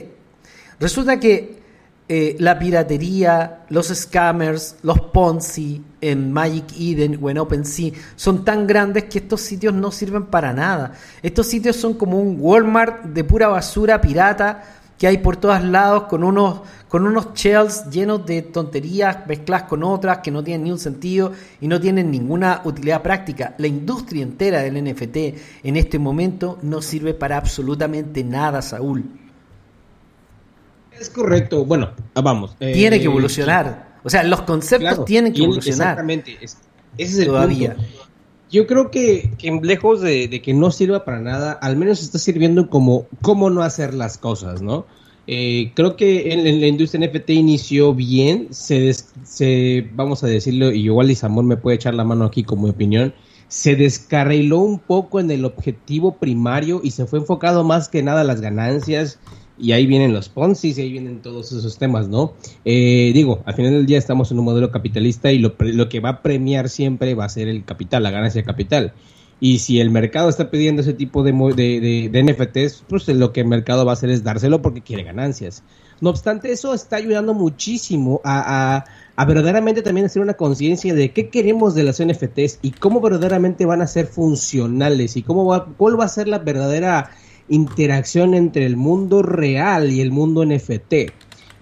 [0.81, 1.65] Resulta que
[2.07, 8.67] eh, la piratería, los scammers, los Ponzi en Magic Eden o en OpenSea son tan
[8.67, 10.93] grandes que estos sitios no sirven para nada.
[11.23, 14.63] Estos sitios son como un Walmart de pura basura pirata
[14.99, 19.83] que hay por todos lados con unos, con unos shells llenos de tonterías mezcladas con
[19.83, 23.55] otras que no tienen ni un sentido y no tienen ninguna utilidad práctica.
[23.59, 25.17] La industria entera del NFT
[25.65, 29.05] en este momento no sirve para absolutamente nada, Saúl.
[30.99, 31.65] Es correcto.
[31.65, 32.57] Bueno, ah, vamos.
[32.61, 33.95] Eh, Tiene que evolucionar.
[34.05, 35.89] O sea, los conceptos tienen que evolucionar.
[35.89, 36.39] Exactamente.
[36.41, 36.57] ese
[36.97, 37.77] es el Todavía.
[38.55, 39.33] Yo creo que,
[39.65, 43.95] lejos de, que no sirva para nada, al menos está sirviendo como cómo no hacer
[43.95, 44.87] las cosas, ¿no?
[45.27, 48.93] Eh, creo que en, la industria NFT inició bien, se,
[49.25, 53.13] se, vamos a decirlo, y igual Isamor me puede echar la mano aquí como opinión,
[53.49, 58.21] se descarriló un poco en el objetivo primario y se fue enfocado más que nada
[58.21, 59.19] a las ganancias
[59.59, 62.33] y ahí vienen los Ponzi y ahí vienen todos esos temas, ¿no?
[62.65, 66.01] Eh, digo, al final del día estamos en un modelo capitalista y lo, lo, que
[66.01, 68.93] va a premiar siempre va a ser el capital, la ganancia de capital.
[69.41, 73.41] Y si el mercado está pidiendo ese tipo de, de, de, NFTs, pues lo que
[73.41, 75.63] el mercado va a hacer es dárselo porque quiere ganancias.
[76.01, 78.85] No obstante, eso está ayudando muchísimo a,
[79.27, 83.83] verdaderamente también hacer una conciencia de qué queremos de las NFTs y cómo verdaderamente van
[83.83, 87.11] a ser funcionales y cómo va, cuál va a ser la verdadera
[87.49, 90.95] interacción entre el mundo real y el mundo NFT.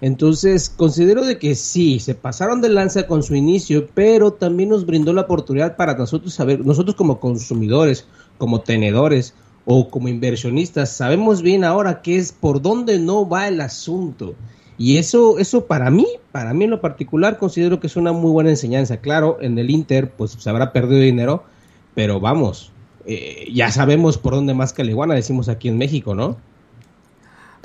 [0.01, 4.85] Entonces, considero de que sí, se pasaron de lanza con su inicio, pero también nos
[4.85, 8.05] brindó la oportunidad para nosotros saber, nosotros como consumidores,
[8.37, 13.61] como tenedores o como inversionistas, sabemos bien ahora qué es por dónde no va el
[13.61, 14.35] asunto.
[14.77, 18.31] Y eso, eso para mí, para mí en lo particular, considero que es una muy
[18.31, 18.97] buena enseñanza.
[18.97, 21.45] Claro, en el Inter, pues se habrá perdido dinero,
[21.95, 22.72] pero vamos,
[23.05, 26.37] eh, ya sabemos por dónde más que la iguana, decimos aquí en México, ¿no?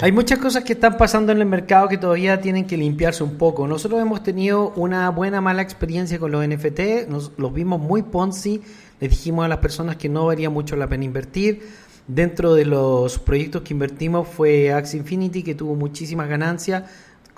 [0.01, 3.37] Hay muchas cosas que están pasando en el mercado que todavía tienen que limpiarse un
[3.37, 3.67] poco.
[3.67, 8.63] Nosotros hemos tenido una buena, mala experiencia con los NFT, nos, los vimos muy Ponzi,
[9.01, 11.63] les dijimos a las personas que no valía mucho la pena invertir.
[12.07, 16.85] Dentro de los proyectos que invertimos fue Axie Infinity, que tuvo muchísimas ganancias,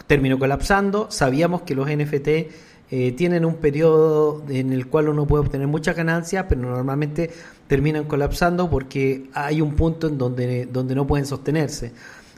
[0.07, 1.11] terminó colapsando.
[1.11, 2.29] Sabíamos que los NFT
[2.93, 7.31] eh, tienen un periodo en el cual uno puede obtener muchas ganancias, pero normalmente
[7.71, 11.93] terminan colapsando porque hay un punto en donde, donde no pueden sostenerse.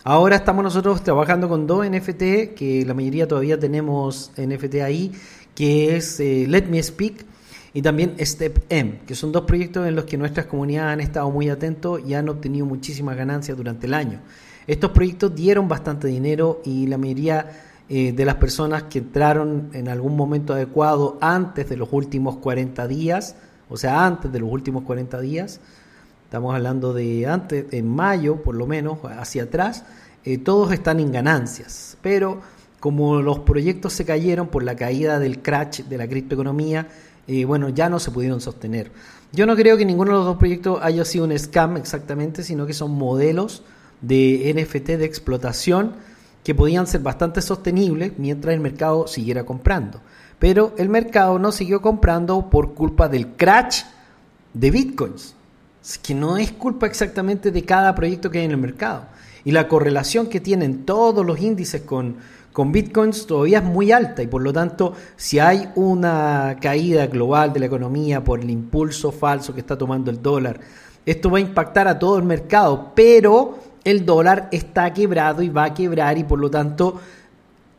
[0.04, 5.10] Ahora estamos nosotros trabajando con dos NFT, que la mayoría todavía tenemos NFT ahí,
[5.54, 7.24] que es eh, Let Me Speak
[7.72, 11.30] y también Step M, que son dos proyectos en los que nuestras comunidades han estado
[11.30, 14.20] muy atentos y han obtenido muchísimas ganancias durante el año.
[14.66, 17.52] Estos proyectos dieron bastante dinero y la mayoría
[17.88, 22.86] eh, de las personas que entraron en algún momento adecuado antes de los últimos 40
[22.86, 23.34] días,
[23.72, 25.58] o sea, antes de los últimos 40 días,
[26.24, 29.84] estamos hablando de antes, en mayo por lo menos, hacia atrás,
[30.24, 31.96] eh, todos están en ganancias.
[32.02, 32.40] Pero
[32.80, 36.88] como los proyectos se cayeron por la caída del crash de la criptoeconomía,
[37.26, 38.90] eh, bueno, ya no se pudieron sostener.
[39.32, 42.66] Yo no creo que ninguno de los dos proyectos haya sido un scam exactamente, sino
[42.66, 43.62] que son modelos
[44.02, 45.92] de NFT de explotación
[46.44, 50.00] que podían ser bastante sostenibles mientras el mercado siguiera comprando.
[50.42, 53.84] Pero el mercado no siguió comprando por culpa del crash
[54.52, 55.36] de bitcoins
[56.02, 59.04] que no es culpa exactamente de cada proyecto que hay en el mercado.
[59.44, 62.16] Y la correlación que tienen todos los índices con,
[62.52, 67.52] con bitcoins todavía es muy alta y por lo tanto si hay una caída global
[67.52, 70.58] de la economía por el impulso falso que está tomando el dólar,
[71.06, 75.66] esto va a impactar a todo el mercado, pero el dólar está quebrado y va
[75.66, 77.00] a quebrar y por lo tanto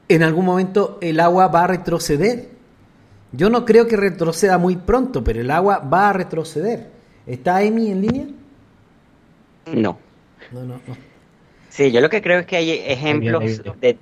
[0.08, 2.53] en algún momento el agua va a retroceder.
[3.34, 6.88] Yo no creo que retroceda muy pronto, pero el agua va a retroceder.
[7.26, 8.26] ¿Está Amy en línea?
[9.66, 9.98] No.
[10.52, 11.14] No, no, no.
[11.70, 13.98] Sí, yo lo que creo es que hay ejemplos de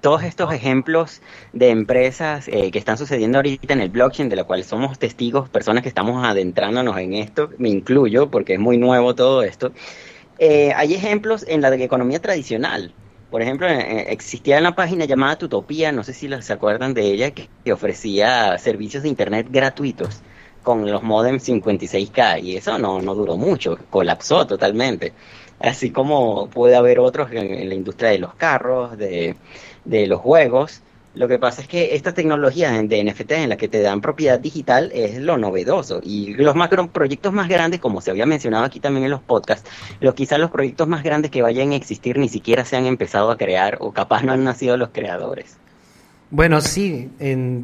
[0.00, 4.46] todos estos ejemplos de empresas eh, que están sucediendo ahorita en el blockchain, de lo
[4.48, 9.14] cual somos testigos, personas que estamos adentrándonos en esto, me incluyo porque es muy nuevo
[9.14, 9.70] todo esto.
[10.38, 12.92] Eh, hay ejemplos en la economía tradicional.
[13.32, 17.30] Por ejemplo, eh, existía una página llamada Tutopía, no sé si se acuerdan de ella,
[17.30, 20.20] que ofrecía servicios de Internet gratuitos
[20.62, 25.14] con los modems 56K y eso no, no duró mucho, colapsó totalmente.
[25.60, 29.34] Así como puede haber otros en, la industria de los carros, de,
[29.86, 30.82] de, los juegos.
[31.14, 34.40] Lo que pasa es que esta tecnología de NFT en la que te dan propiedad
[34.40, 38.80] digital es lo novedoso y los macro proyectos más grandes, como se había mencionado aquí
[38.80, 39.68] también en los podcasts,
[40.00, 43.30] los quizás los proyectos más grandes que vayan a existir ni siquiera se han empezado
[43.30, 45.58] a crear o capaz no han nacido los creadores.
[46.34, 47.10] Bueno, sí,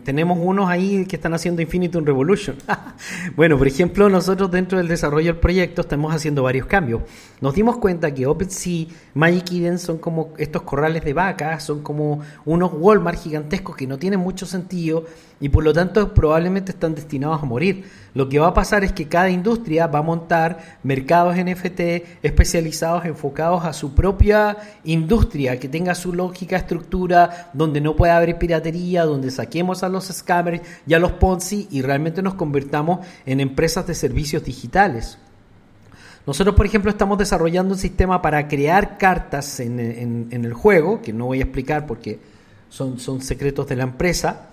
[0.04, 2.54] tenemos unos ahí que están haciendo Infinitum Revolution.
[3.34, 7.00] bueno, por ejemplo, nosotros dentro del desarrollo del proyecto estamos haciendo varios cambios.
[7.40, 12.20] Nos dimos cuenta que OpenSea, Magic Eden son como estos corrales de vacas, son como
[12.44, 15.06] unos Walmart gigantescos que no tienen mucho sentido
[15.40, 17.84] y por lo tanto probablemente están destinados a morir.
[18.14, 21.80] Lo que va a pasar es que cada industria va a montar mercados NFT
[22.22, 28.38] especializados, enfocados a su propia industria, que tenga su lógica, estructura, donde no pueda haber
[28.38, 33.40] piratería, donde saquemos a los scammers y a los Ponzi y realmente nos convirtamos en
[33.40, 35.18] empresas de servicios digitales.
[36.26, 41.26] Nosotros, por ejemplo, estamos desarrollando un sistema para crear cartas en, el juego, que no
[41.26, 42.18] voy a explicar porque
[42.68, 44.50] son, son secretos de la empresa,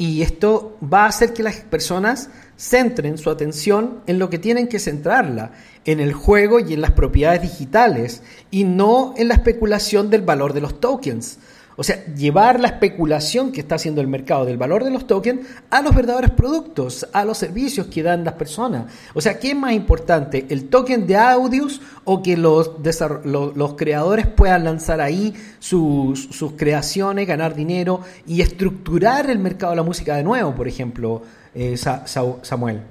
[0.00, 4.66] y esto va a hacer que las personas centren su atención en lo que tienen
[4.66, 5.52] que centrarla,
[5.84, 10.54] en el juego y en las propiedades digitales, y no en la especulación del valor
[10.54, 11.36] de los tokens.
[11.80, 15.46] O sea, llevar la especulación que está haciendo el mercado del valor de los tokens
[15.70, 18.92] a los verdaderos productos, a los servicios que dan las personas.
[19.14, 20.44] O sea, ¿qué es más importante?
[20.50, 22.72] ¿El token de Audius o que los,
[23.24, 29.76] los, creadores puedan lanzar ahí sus, sus creaciones, ganar dinero y estructurar el mercado de
[29.76, 31.22] la música de nuevo, por ejemplo,
[31.54, 32.82] eh, Samuel?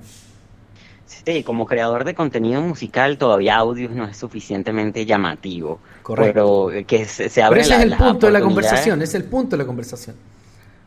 [1.10, 5.80] Sí, como creador de contenido musical todavía Audius no es suficientemente llamativo.
[6.03, 6.70] Correcto.
[6.72, 9.55] Pero que se, se abre ese es el punto de la conversación, es el punto
[9.55, 10.16] de la conversación.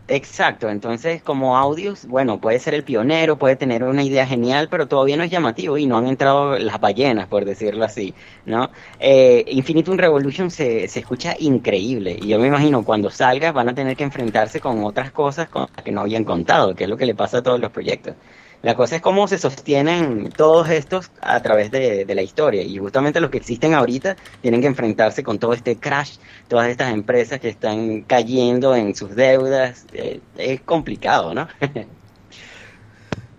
[0.09, 4.87] Exacto, entonces como Audios, bueno, puede ser el pionero, puede tener una idea genial, pero
[4.89, 8.12] todavía no es llamativo y no han entrado las ballenas, por decirlo así,
[8.45, 8.70] ¿no?
[8.99, 13.75] Eh, Infinitum Revolution se, se escucha increíble y yo me imagino cuando salga van a
[13.75, 16.97] tener que enfrentarse con otras cosas con las que no habían contado, que es lo
[16.97, 18.14] que le pasa a todos los proyectos.
[18.63, 22.63] La cosa es cómo se sostienen todos estos a través de, de, la historia.
[22.63, 26.93] Y justamente los que existen ahorita tienen que enfrentarse con todo este crash, todas estas
[26.93, 29.85] empresas que están cayendo en sus deudas.
[29.93, 31.49] Eh, es complicado, ¿no?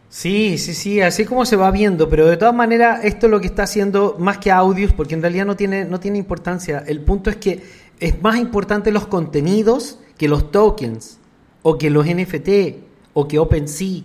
[0.10, 3.42] Sí, sí, sí, así como se va viendo, pero de todas maneras esto es lo
[3.42, 6.84] que está haciendo más que audios, porque en realidad no tiene, no tiene importancia.
[6.86, 7.64] El punto es que
[8.00, 11.18] es más importante los contenidos que los tokens,
[11.64, 12.76] o que los NFT,
[13.14, 14.04] o que OpenSea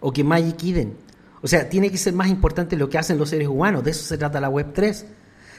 [0.00, 0.94] o que Magic Eden.
[1.42, 3.84] O sea, tiene que ser más importante lo que hacen los seres humanos.
[3.84, 5.06] De eso se trata la Web 3.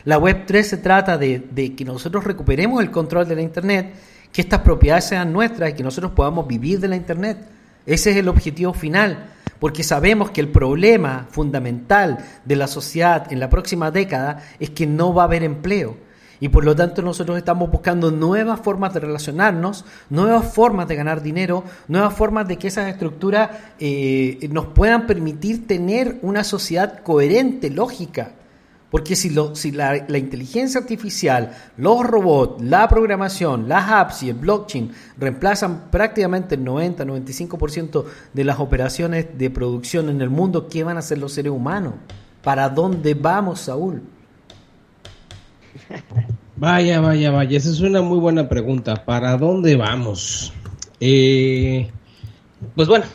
[0.05, 3.93] La Web 3 se trata de, de, que nosotros recuperemos el control de la Internet,
[4.31, 7.37] que estas propiedades sean nuestras y que nosotros podamos vivir de la Internet.
[7.85, 13.39] Ese es el objetivo final, porque sabemos que el problema fundamental de la sociedad en
[13.39, 15.97] la próxima década es que no va a haber empleo.
[16.41, 21.21] Y por lo tanto nosotros estamos buscando nuevas formas de relacionarnos, nuevas formas de ganar
[21.21, 27.69] dinero, nuevas formas de que esas estructuras eh, nos puedan permitir tener una sociedad coherente,
[27.69, 28.31] lógica.
[28.89, 34.91] Porque si, la, la, inteligencia artificial, los robots, la programación, las apps y el blockchain
[35.17, 40.99] reemplazan prácticamente el 90-95% de las operaciones de producción en el mundo, ¿qué van a
[40.99, 41.93] hacer los seres humanos?
[42.43, 44.01] ¿Para dónde vamos, Saúl?
[46.61, 49.03] Vaya, vaya, vaya, esa es una muy buena pregunta.
[49.03, 50.53] ¿Para dónde vamos?
[50.99, 51.89] Eh,
[52.75, 53.05] pues bueno,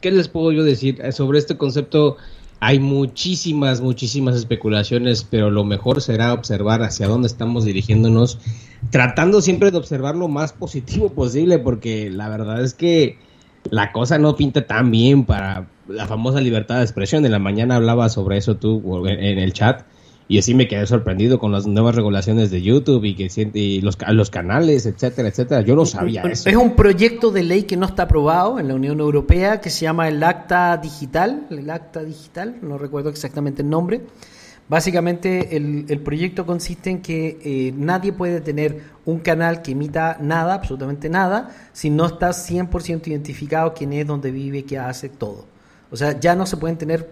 [0.00, 2.16] ¿qué les puedo yo decir sobre este concepto?
[2.60, 8.38] Hay muchísimas, muchísimas especulaciones, pero lo mejor será observar hacia dónde estamos dirigiéndonos,
[8.88, 13.18] tratando siempre de observar lo más positivo posible, porque la verdad es que
[13.68, 17.26] la cosa no pinta tan bien para la famosa libertad de expresión.
[17.26, 19.84] En la mañana hablaba sobre eso tú en el chat
[20.26, 23.98] y así me quedé sorprendido con las nuevas regulaciones de YouTube y que y los,
[24.08, 25.60] los canales, etcétera, etcétera.
[25.60, 26.48] Yo no sabía eso.
[26.48, 29.82] Es un proyecto de ley que no está aprobado en la Unión Europea que se
[29.82, 34.02] llama el Acta Digital, el Acta Digital, no recuerdo exactamente el nombre.
[34.66, 40.16] Básicamente el, el proyecto consiste en que eh, nadie puede tener un canal que emita
[40.22, 45.44] nada, absolutamente nada, si no está 100% identificado quién es, dónde vive, qué hace, todo.
[45.90, 47.10] O sea, ya no se pueden tener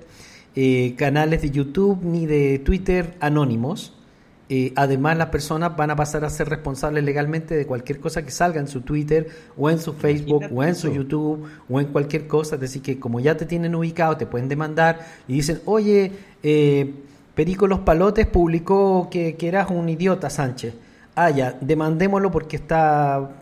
[0.55, 3.94] eh, canales de YouTube ni de Twitter anónimos.
[4.48, 8.30] Eh, además, las personas van a pasar a ser responsables legalmente de cualquier cosa que
[8.30, 12.26] salga en su Twitter o en su Facebook o en su YouTube o en cualquier
[12.26, 12.57] cosa.
[12.57, 16.92] Es decir, que como ya te tienen ubicado, te pueden demandar y dicen, oye, eh,
[17.34, 20.74] Perico Los Palotes publicó que, que eras un idiota, Sánchez.
[21.14, 23.41] Ah, ya, demandémoslo porque está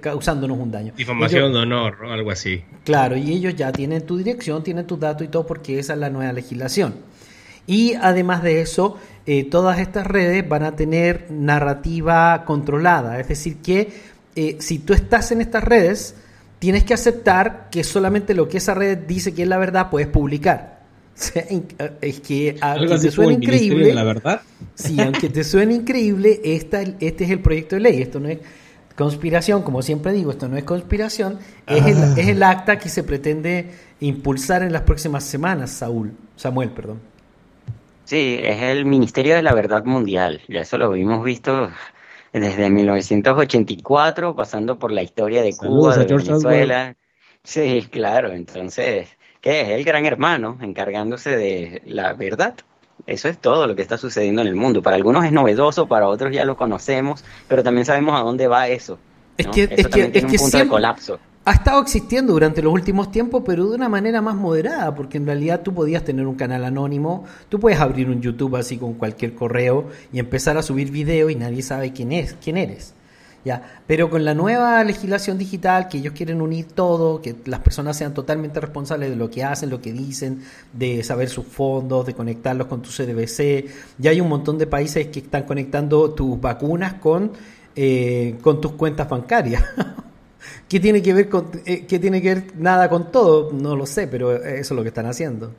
[0.00, 0.92] causándonos un daño.
[0.96, 2.62] Difamación de honor o algo así.
[2.84, 5.98] Claro, y ellos ya tienen tu dirección, tienen tus datos y todo porque esa es
[5.98, 6.94] la nueva legislación.
[7.66, 13.56] Y además de eso, eh, todas estas redes van a tener narrativa controlada, es decir,
[13.56, 13.92] que
[14.36, 16.14] eh, si tú estás en estas redes,
[16.58, 20.08] tienes que aceptar que solamente lo que esa red dice que es la verdad puedes
[20.08, 20.76] publicar.
[22.02, 24.42] Es que aunque te suene increíble, la verdad.
[24.74, 28.02] Sí, aunque te suene increíble, esta, este es el proyecto de ley.
[28.02, 28.38] Esto no es
[28.96, 32.14] conspiración, como siempre digo, esto no es conspiración, es, el, Ah.
[32.16, 33.70] es el acta que se pretende
[34.00, 37.00] impulsar en las próximas semanas, Saúl, Samuel, perdón.
[38.04, 40.40] Sí, es el Ministerio de la Verdad Mundial.
[40.48, 41.70] Ya eso lo hemos visto
[42.32, 46.96] desde 1984, pasando por la historia de Cuba, de Venezuela.
[47.42, 48.32] Sí, claro.
[48.32, 49.08] Entonces,
[49.40, 49.68] ¿qué es?
[49.70, 52.54] El gran hermano encargándose de la verdad.
[53.06, 54.82] Eso es todo lo que está sucediendo en el mundo.
[54.82, 58.68] Para algunos es novedoso, para otros ya lo conocemos, pero también sabemos a dónde va
[58.68, 58.98] eso.
[59.36, 61.18] Es que- eso es que- es un punto siempre- de colapso.
[61.44, 65.26] Ha estado existiendo durante los últimos tiempos, pero de una manera más moderada, porque en
[65.26, 69.34] realidad tú podías tener un canal anónimo, tú puedes abrir un YouTube así con cualquier
[69.36, 72.94] correo y empezar a subir video y nadie sabe quién es, quién eres.
[73.46, 77.96] Ya, pero con la nueva legislación digital que ellos quieren unir todo, que las personas
[77.96, 80.42] sean totalmente responsables de lo que hacen, lo que dicen,
[80.72, 83.70] de saber sus fondos, de conectarlos con tu CDBC.
[83.98, 87.30] Ya hay un montón de países que están conectando tus vacunas con,
[87.76, 89.62] eh, con tus cuentas bancarias.
[90.68, 93.52] ¿Qué tiene que ver con eh, tiene que ver nada con todo?
[93.52, 95.52] No lo sé, pero eso es lo que están haciendo.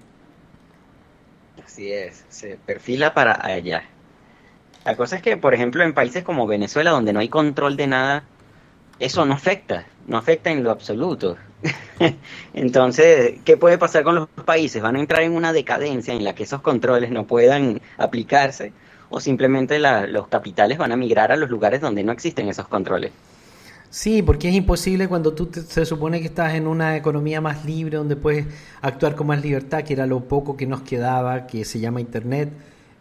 [1.66, 3.86] Así es, se perfila para allá.
[4.88, 7.86] La cosa es que, por ejemplo, en países como Venezuela, donde no hay control de
[7.88, 8.24] nada,
[9.00, 11.38] eso no afecta, no afecta en lo absoluto.
[12.54, 14.82] Entonces, ¿qué puede pasar con los países?
[14.82, 18.74] ¿Van a entrar en una decadencia en la que esos controles no puedan aplicarse?
[19.10, 23.14] ¿O simplemente los capitales van a migrar a los lugares donde no existen esos controles?
[23.90, 27.66] Sí, porque es imposible cuando tú te- se supone que estás en una economía más
[27.66, 28.48] libre, donde puedes
[28.82, 32.50] actuar con más libertad, que era lo poco que nos quedaba, que se llama Internet.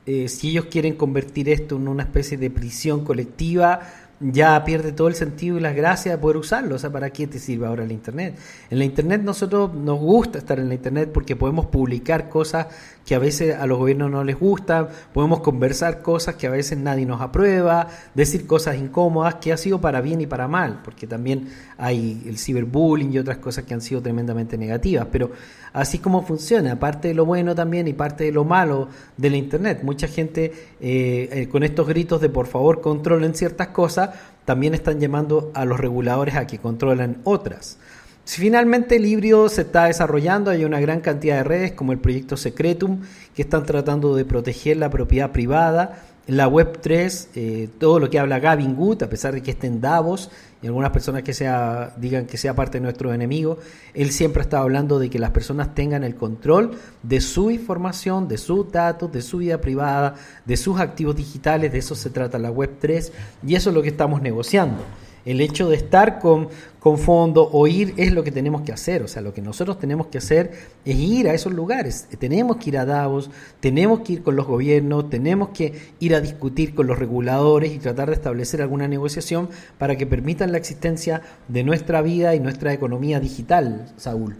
[0.06, 3.80] Eh, si ellos quieren convertir esto en una especie de prisión colectiva,
[4.20, 6.76] ya pierde todo el sentido y las gracias de poder usarlo.
[6.76, 8.38] O sea, ¿para qué te sirve ahora el Internet?
[8.70, 12.68] En la Internet nosotros nos gusta estar en la Internet porque podemos publicar cosas
[13.06, 16.76] que a veces a los gobiernos no les gustan, podemos conversar cosas que a veces
[16.76, 21.06] nadie nos aprueba, decir cosas incómodas que ha sido para bien y para mal, porque
[21.06, 21.48] también
[21.78, 25.30] hay el ciberbullying y otras cosas que han sido tremendamente negativas, pero
[25.72, 29.36] así como funciona, parte de lo bueno también y parte de lo malo de la
[29.36, 29.80] Internet.
[29.84, 34.10] Mucha gente eh, eh, con estos gritos de por favor controlen ciertas cosas,
[34.44, 37.78] también están llamando a los reguladores a que controlen otras.
[38.26, 42.00] Si finalmente el híbrido se está desarrollando, hay una gran cantidad de redes como el
[42.00, 43.02] proyecto Secretum
[43.36, 46.02] que están tratando de proteger la propiedad privada.
[46.26, 49.68] La Web 3, eh, todo lo que habla Gavin Good, a pesar de que esté
[49.68, 53.58] en Davos y algunas personas que sea, digan que sea parte de nuestro enemigo,
[53.94, 56.72] él siempre está hablando de que las personas tengan el control
[57.04, 61.78] de su información, de sus datos, de su vida privada, de sus activos digitales, de
[61.78, 63.12] eso se trata la Web 3
[63.46, 64.82] y eso es lo que estamos negociando.
[65.26, 66.48] El hecho de estar con,
[66.78, 69.02] con fondo o ir es lo que tenemos que hacer.
[69.02, 70.52] O sea, lo que nosotros tenemos que hacer
[70.84, 72.06] es ir a esos lugares.
[72.18, 73.28] Tenemos que ir a Davos,
[73.60, 77.78] tenemos que ir con los gobiernos, tenemos que ir a discutir con los reguladores y
[77.78, 82.72] tratar de establecer alguna negociación para que permitan la existencia de nuestra vida y nuestra
[82.72, 84.36] economía digital, Saúl.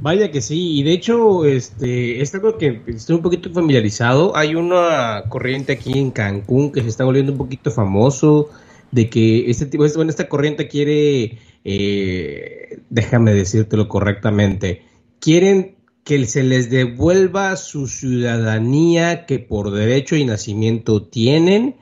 [0.00, 4.36] Vaya que sí, y de hecho, este, es algo que estoy un poquito familiarizado.
[4.36, 8.50] Hay una corriente aquí en Cancún que se está volviendo un poquito famoso,
[8.92, 14.82] de que este tipo, bueno, esta corriente quiere, eh, déjame decírtelo correctamente,
[15.18, 21.76] quieren que se les devuelva su ciudadanía que por derecho y nacimiento tienen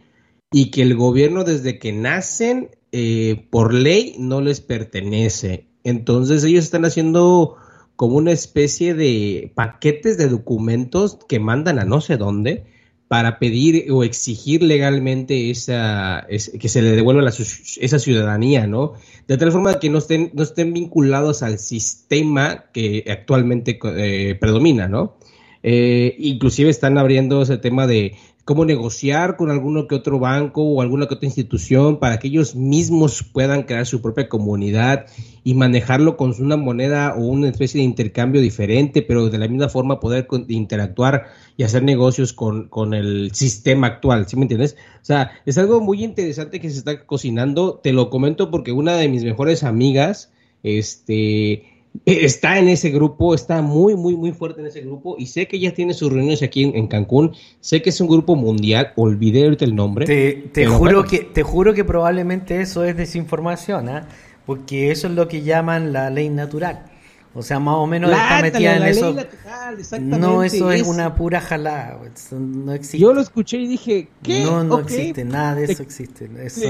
[0.53, 5.69] y que el gobierno desde que nacen eh, por ley no les pertenece.
[5.85, 7.57] Entonces ellos están haciendo
[7.97, 12.65] como una especie de paquetes de documentos que mandan a no sé dónde
[13.11, 18.93] para pedir o exigir legalmente esa, es, que se le devuelva la, esa ciudadanía, ¿no?
[19.27, 24.87] De tal forma que no estén, no estén vinculados al sistema que actualmente eh, predomina,
[24.87, 25.17] ¿no?
[25.65, 28.15] Eh, inclusive están abriendo ese tema de
[28.51, 32.57] cómo negociar con alguno que otro banco o alguna que otra institución para que ellos
[32.57, 35.07] mismos puedan crear su propia comunidad
[35.45, 39.69] y manejarlo con una moneda o una especie de intercambio diferente, pero de la misma
[39.69, 41.27] forma poder interactuar
[41.57, 44.77] y hacer negocios con, con el sistema actual, ¿sí me entiendes?
[45.01, 48.97] O sea, es algo muy interesante que se está cocinando, te lo comento porque una
[48.97, 50.33] de mis mejores amigas,
[50.65, 55.47] este, está en ese grupo, está muy, muy, muy fuerte en ese grupo y sé
[55.47, 57.35] que ya tiene sus reuniones aquí en, en Cancún.
[57.61, 60.07] Sé que es un grupo mundial, olvidé ahorita el nombre.
[60.07, 61.05] Te, te juro, bueno.
[61.05, 64.03] que, te juro que probablemente eso es desinformación, ¿eh?
[64.47, 66.87] porque eso es lo que llaman la ley natural.
[67.33, 69.13] O sea, más o menos Látale, está metida en eso.
[69.13, 72.01] natural, no, eso es, es, una pura jalada.
[72.33, 72.99] No existe.
[72.99, 74.43] Yo lo escuché y dije, ¿qué?
[74.43, 74.97] No, no okay.
[74.97, 76.29] existe, nada de eso existe.
[76.39, 76.65] Eso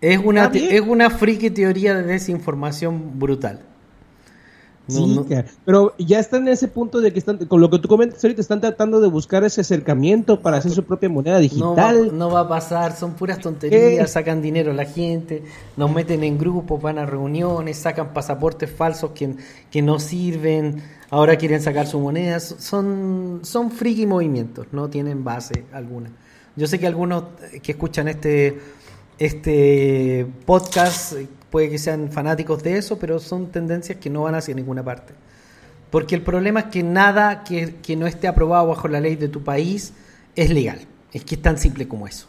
[0.00, 3.60] es, una, es una friki teoría de desinformación brutal.
[4.86, 5.44] No, sí, no.
[5.64, 8.42] pero ya están en ese punto de que están, con lo que tú comentas ahorita,
[8.42, 11.64] están tratando de buscar ese acercamiento para hacer su propia moneda digital.
[11.64, 14.06] No va, no va a pasar, son puras tonterías, ¿Qué?
[14.06, 15.42] sacan dinero a la gente,
[15.78, 19.34] nos meten en grupos, van a reuniones, sacan pasaportes falsos que,
[19.70, 25.64] que no sirven, ahora quieren sacar su moneda, son, son friki movimientos, no tienen base
[25.72, 26.10] alguna.
[26.56, 27.24] Yo sé que algunos
[27.62, 28.60] que escuchan este,
[29.18, 31.14] este podcast
[31.54, 35.12] puede que sean fanáticos de eso, pero son tendencias que no van hacia ninguna parte.
[35.88, 39.44] Porque el problema es que nada que, no esté aprobado bajo la ley de tu
[39.44, 39.92] país
[40.34, 40.80] es legal.
[41.12, 42.26] Es que es tan simple como eso.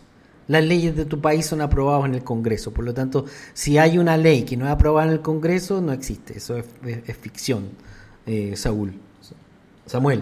[0.48, 2.72] Las leyes de tu país son aprobadas en el Congreso.
[2.72, 5.92] Por lo tanto, si hay una ley que no es aprobada en el Congreso, no
[5.92, 6.38] existe.
[6.38, 7.70] Eso es, es, es ficción,
[8.28, 8.94] eh, Saúl.
[9.88, 10.22] Samuel.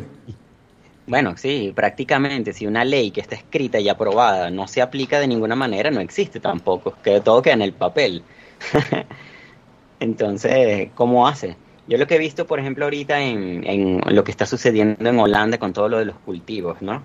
[1.08, 5.28] Bueno, sí, prácticamente si una ley que está escrita y aprobada no se aplica de
[5.28, 6.96] ninguna manera, no existe tampoco.
[7.04, 8.24] Que todo queda en el papel.
[10.00, 11.56] Entonces, ¿cómo hace?
[11.88, 15.20] Yo lo que he visto, por ejemplo, ahorita en, en, lo que está sucediendo en
[15.20, 17.04] Holanda con todo lo de los cultivos, ¿no?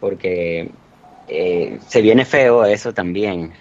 [0.00, 0.70] Porque
[1.28, 3.52] eh, se viene feo eso también,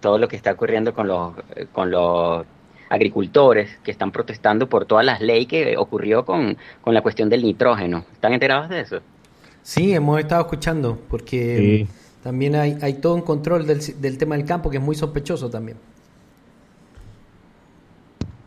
[0.00, 1.34] todo lo que está ocurriendo con los,
[1.72, 2.46] con los
[2.88, 7.42] agricultores que están protestando por todas las leyes que ocurrió con, con la cuestión del
[7.42, 8.04] nitrógeno.
[8.12, 9.00] ¿Están enterados de eso?
[9.62, 11.94] Sí, hemos estado escuchando, porque sí.
[12.22, 15.50] también hay, hay todo un control del, del tema del campo que es muy sospechoso
[15.50, 15.78] también.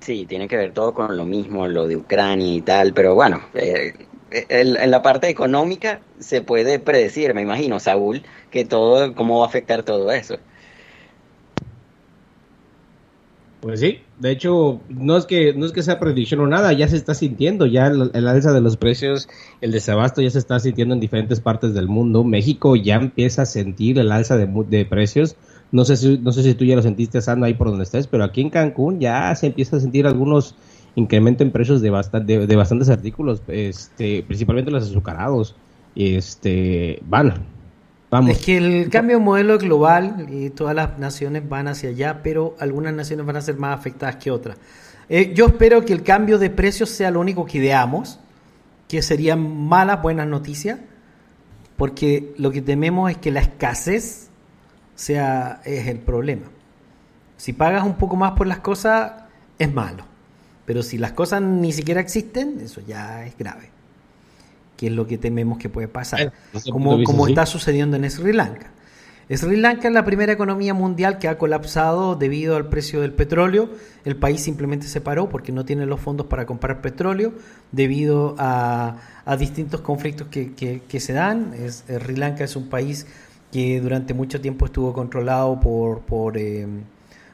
[0.09, 3.41] Sí, tiene que ver todo con lo mismo, lo de Ucrania y tal, pero bueno,
[3.53, 3.93] eh,
[4.31, 9.45] en, en, la parte económica se puede predecir, me imagino, Saúl, que todo, cómo va
[9.45, 10.37] a afectar todo eso.
[13.59, 16.87] Pues sí, de hecho, no es que no es que sea predicción o nada, ya
[16.87, 19.29] se está sintiendo, ya el, el, alza de los precios,
[19.61, 22.23] el desabasto ya se está sintiendo en diferentes partes del mundo.
[22.23, 25.35] México ya empieza a sentir el alza de, de precios.
[25.71, 28.07] No sé si no sé si tú ya lo sentiste, Sando, ahí por donde estés,
[28.07, 30.55] pero aquí en Cancún ya se empieza a sentir algunos
[30.95, 35.55] incrementos en precios de, bastante, de, bastantes artículos, este, principalmente los azucarados.
[35.95, 37.33] Este, van,
[38.09, 38.31] Vamos.
[38.31, 42.55] Es que el cambio de modelo global y todas las naciones van hacia allá, pero
[42.59, 44.57] algunas naciones van a ser más afectadas que otras.
[45.09, 48.19] Eh, yo espero que el cambio de precios sea lo único que ideamos,
[48.87, 50.79] que serían malas, buenas noticias,
[51.77, 54.28] porque lo que tememos es que la escasez
[54.99, 56.47] sea es el problema.
[57.37, 59.13] Si pagas un poco más por las cosas,
[59.57, 60.03] es malo.
[60.65, 63.69] Pero si las cosas ni siquiera existen, eso ya es grave
[64.79, 66.31] que es lo que tememos que puede pasar,
[66.71, 68.67] como, como está sucediendo en Sri Lanka.
[69.29, 73.69] Sri Lanka es la primera economía mundial que ha colapsado debido al precio del petróleo.
[74.05, 77.33] El país simplemente se paró porque no tiene los fondos para comprar petróleo
[77.73, 78.95] debido a,
[79.37, 81.53] distintos conflictos que, se dan.
[81.67, 83.05] Sri Lanka es un país
[83.51, 86.67] que durante mucho tiempo estuvo controlado por, por, eh,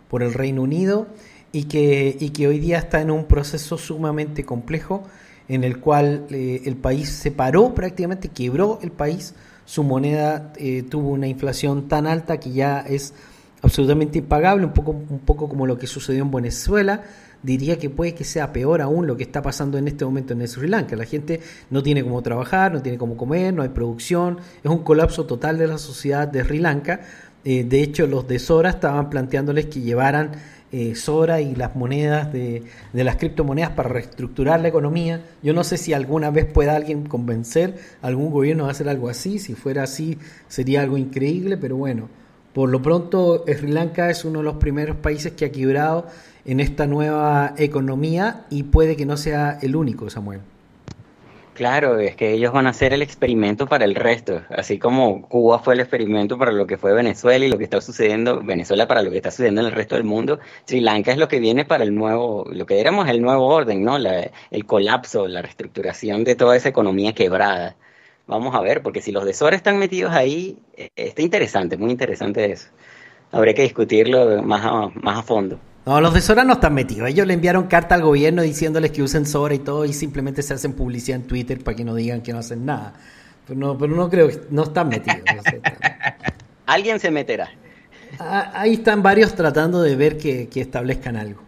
[0.09, 1.07] por el Reino Unido
[1.51, 5.03] y que, y que hoy día está en un proceso sumamente complejo
[5.47, 9.35] en el cual eh, el país se paró prácticamente, quebró el país,
[9.65, 13.13] su moneda eh, tuvo una inflación tan alta que ya es
[13.61, 17.03] absolutamente impagable, un poco, un poco como lo que sucedió en Venezuela,
[17.45, 20.47] diría que puede que sea peor aún lo que está pasando en este momento en
[20.47, 20.95] Sri Lanka.
[20.95, 21.39] La gente
[21.69, 25.57] no tiene cómo trabajar, no tiene cómo comer, no hay producción, es un colapso total
[25.57, 27.01] de la sociedad de Sri Lanka.
[27.43, 30.31] Eh, de hecho, los de Sora estaban planteándoles que llevaran
[30.71, 35.21] eh, Sora y las monedas de, las criptomonedas para reestructurar la economía.
[35.43, 39.07] Yo no sé si alguna vez pueda alguien convencer a algún gobierno a hacer algo
[39.07, 39.37] así.
[39.37, 40.17] Si fuera así,
[40.47, 42.09] sería algo increíble, pero bueno,
[42.53, 46.07] por lo pronto Sri Lanka es uno de los primeros países que ha quebrado
[46.45, 50.41] en esta nueva economía y puede que no sea el único, Samuel.
[51.55, 55.59] Claro, es que ellos van a hacer el experimento para el resto, así como Cuba
[55.59, 59.01] fue el experimento para lo que fue Venezuela y lo que está sucediendo, Venezuela para
[59.01, 61.63] lo que está sucediendo en el resto del mundo, Sri Lanka es lo que viene
[61.63, 63.95] para el nuevo, lo que éramos el nuevo orden, ¿no?
[63.95, 67.77] el colapso, la reestructuración de toda esa economía quebrada.
[68.27, 71.91] Vamos a ver, porque si los de Sora están metidos ahí, eh, está interesante, muy
[71.91, 72.67] interesante eso.
[73.31, 75.57] Habría que discutirlo más más a fondo.
[75.85, 77.07] No, los de Sora no están metidos.
[77.09, 80.55] Ellos le enviaron carta al gobierno diciéndoles que usen Sora y todo y simplemente se
[80.55, 82.93] hacen publicidad en Twitter para que no digan que no hacen nada.
[83.47, 85.19] Pero no, pero no creo que no están metidos.
[86.65, 87.49] Alguien se meterá.
[88.19, 91.41] Ah, ahí están varios tratando de ver que, establezcan algo.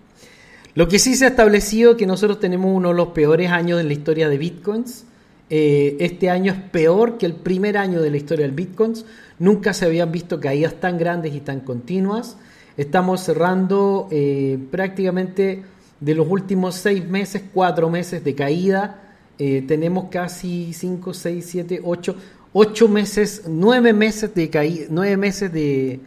[0.76, 3.80] Lo que sí se ha establecido es que nosotros tenemos uno de los peores años
[3.80, 5.06] en la historia de bitcoins.
[5.50, 9.04] Eh, este año es peor que el primer año de la historia del bitcoins.
[9.40, 12.38] Nunca se habían visto caídas tan grandes y tan continuas.
[12.78, 15.64] Estamos cerrando eh, prácticamente
[16.00, 19.16] de los últimos seis meses, cuatro meses de caída.
[19.40, 22.16] Eh, tenemos casi cinco, seis, siete, ocho,
[22.54, 26.02] ocho meses, nueve meses de caída, nueve meses de,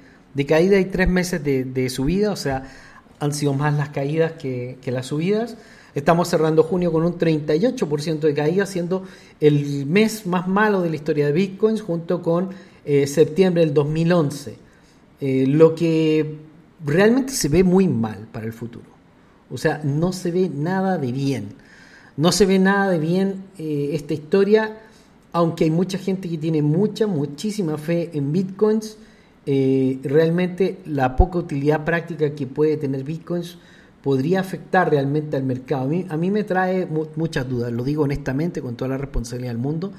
[0.46, 2.30] caída y tres meses de, subida.
[2.30, 2.70] O sea,
[3.18, 5.56] han sido más las caídas que, las subidas.
[5.96, 9.02] Estamos cerrando junio con un 38% de caída, siendo
[9.40, 12.50] el mes más malo de la historia de Bitcoins, junto con
[12.84, 14.54] eh, septiembre del 2011.
[15.20, 16.48] lo que
[16.84, 18.86] realmente se ve muy mal para el futuro.
[19.50, 21.48] O sea, no se ve nada de bien.
[22.16, 24.78] No se ve nada de bien eh, esta historia,
[25.32, 28.98] aunque hay mucha gente que tiene mucha, muchísima fe en bitcoins.
[29.46, 33.58] Eh, realmente la poca utilidad práctica que puede tener bitcoins
[34.02, 35.90] podría afectar realmente al mercado.
[36.08, 39.92] A mí, me trae muchas dudas, lo digo honestamente, con toda la responsabilidad del mundo.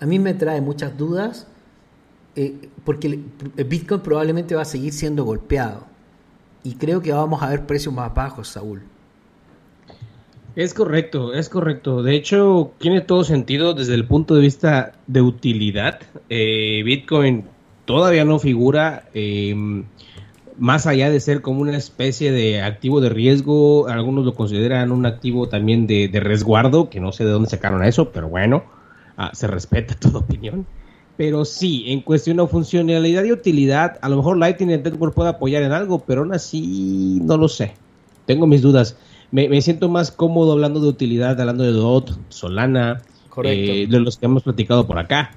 [0.00, 1.46] A mí me trae muchas dudas
[2.36, 3.20] eh, porque
[3.56, 5.89] el Bitcoin probablemente va a seguir siendo golpeado
[6.62, 8.82] y creo que vamos a ver precios más bajos, Saúl.
[10.56, 12.02] Es correcto, es correcto.
[12.02, 16.00] De hecho, tiene todo sentido desde el punto de vista de utilidad.
[16.28, 17.44] Eh, Bitcoin
[17.84, 19.84] todavía no figura em,
[20.58, 23.88] más allá de ser como una especie de activo de riesgo.
[23.88, 28.10] Algunos lo consideran un activo también de, resguardo, que no sé de dónde sacaron eso,
[28.10, 28.64] pero bueno,
[29.16, 30.66] ah, se respeta toda opinión.
[31.20, 35.62] Pero sí, en cuestión de funcionalidad y utilidad, a lo mejor Lightning Network puede apoyar
[35.62, 37.74] en algo, pero aún así no lo sé.
[38.24, 38.96] Tengo mis dudas.
[39.30, 43.02] Me, siento más cómodo hablando de utilidad, hablando de DOT, Solana,
[43.44, 45.32] eh, de los que hemos platicado por acá.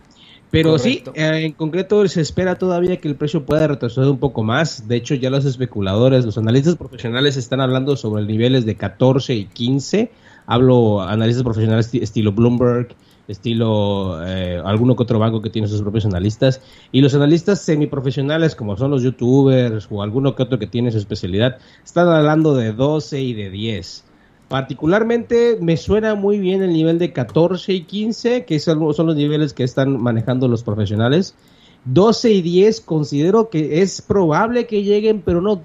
[0.51, 4.41] Pero sí, eh, en concreto se espera todavía que el precio pueda retroceder un poco
[4.41, 4.87] más.
[4.87, 9.45] De hecho, ya los especuladores, los analistas profesionales están hablando sobre niveles de 14 y
[9.47, 10.11] 15.
[10.45, 12.95] Hablo analistas profesionales estilo Bloomberg,
[13.27, 16.61] estilo eh, alguno que otro banco que tiene sus propios analistas.
[16.91, 20.97] Y los analistas semiprofesionales, como son los youtubers o alguno que otro que tiene su
[20.97, 24.03] especialidad, están hablando de 12 y de 10.
[24.47, 29.53] Particularmente me suena muy bien el nivel de 14 y 15, que son, los niveles
[29.53, 31.33] que están manejando los profesionales.
[31.85, 35.63] 12 y 10 considero que es probable que lleguen, pero no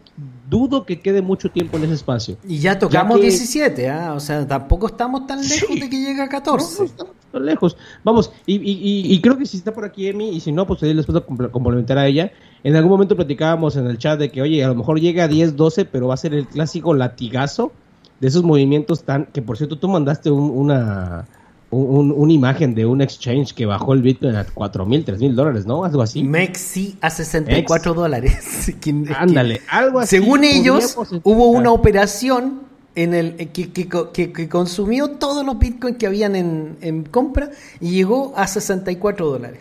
[0.49, 2.39] dudo que quede mucho tiempo en ese espacio.
[2.49, 4.15] Y ya tocamos 17, ¿ah?
[4.15, 6.79] o sea, tampoco estamos tan lejos de que llegue a 14.
[6.79, 7.77] No, estamos tan lejos.
[8.05, 10.83] Vamos, y, y, y, creo que si está por aquí Emi, y si no, pues
[10.83, 12.33] ahí les puedo complementar a ella.
[12.65, 15.29] En algún momento platicábamos en el chat de que, oye, a lo mejor llega a
[15.29, 17.73] 10, 12, pero va a ser el clásico latigazo
[18.21, 19.27] de esos movimientos tan...
[19.27, 21.27] Que por cierto, tú mandaste una
[21.71, 25.35] un, una imagen de un exchange que bajó el Bitcoin a 4 mil, 3 mil
[25.35, 25.85] dólares, ¿no?
[25.85, 26.23] Algo así.
[26.23, 28.73] Mexi a 64 dólares.
[29.17, 30.17] Ándale, algo así.
[30.17, 32.68] Según ellos, hubo una operación
[33.03, 37.93] en el que, que, que, consumió todos los Bitcoins que habían en, en compra y
[37.93, 39.61] llegó a 64 dólares.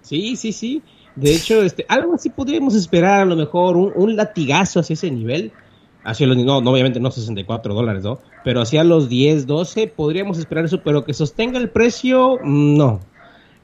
[0.00, 0.82] Sí, sí, sí.
[1.14, 5.52] De hecho, este, algo así podríamos esperar, a lo mejor, un, latigazo hacia ese nivel
[6.04, 8.20] hacia los, no, obviamente no 64 dólares, ¿no?
[8.44, 13.00] Pero hacia los 10, 12 podríamos esperar eso, pero que sostenga el precio, no.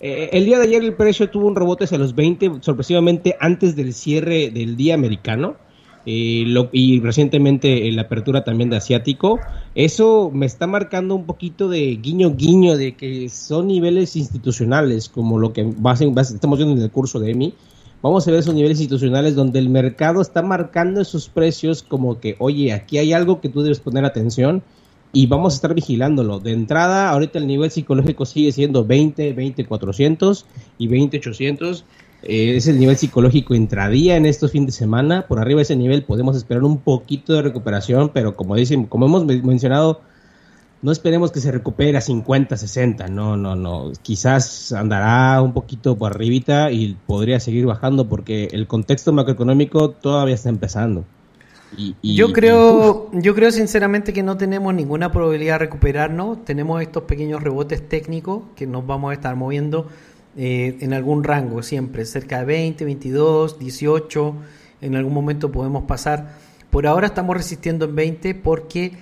[0.01, 3.77] Eh, el día de ayer el precio tuvo un rebote hacia los 20, sorpresivamente antes
[3.77, 5.57] del cierre del día americano.
[6.05, 9.39] Eh, y recientemente la apertura también de asiático,
[9.75, 15.39] eso me está marcando un poquito de guiño guiño de que son niveles institucionales, como
[15.39, 17.55] lo que estamos viendo en el curso de EMI,
[18.03, 22.35] vamos a ver esos niveles institucionales donde el mercado está marcando esos precios como que,
[22.41, 24.63] oye, aquí hay algo que tú debes poner atención
[25.13, 26.41] y vamos a estar vigilándolo.
[26.41, 30.47] De entrada, ahorita el nivel psicológico sigue siendo 20, 20, 400
[30.79, 31.85] y 20, 800.
[32.23, 35.27] Eh, es el nivel psicológico intradía en estos fines de semana.
[35.27, 39.07] Por arriba de ese nivel podemos esperar un poquito de recuperación, pero como dicen, como
[39.07, 40.01] hemos mencionado,
[40.83, 43.93] no esperemos que se recupere a 50, 60, no, no, no.
[44.03, 50.35] Quizás andará un poquito por arribita y podría seguir bajando porque el contexto macroeconómico todavía
[50.35, 51.05] está empezando.
[51.77, 56.45] Y, yo creo, yo creo sinceramente que no tenemos ninguna probabilidad de recuperarnos.
[56.45, 59.89] Tenemos estos pequeños rebotes técnicos que nos vamos a estar moviendo
[60.37, 64.35] eh, en algún rango siempre, cerca de 20, 22, 18.
[64.81, 66.37] En algún momento podemos pasar.
[66.71, 68.93] Por ahora estamos resistiendo en 20 porque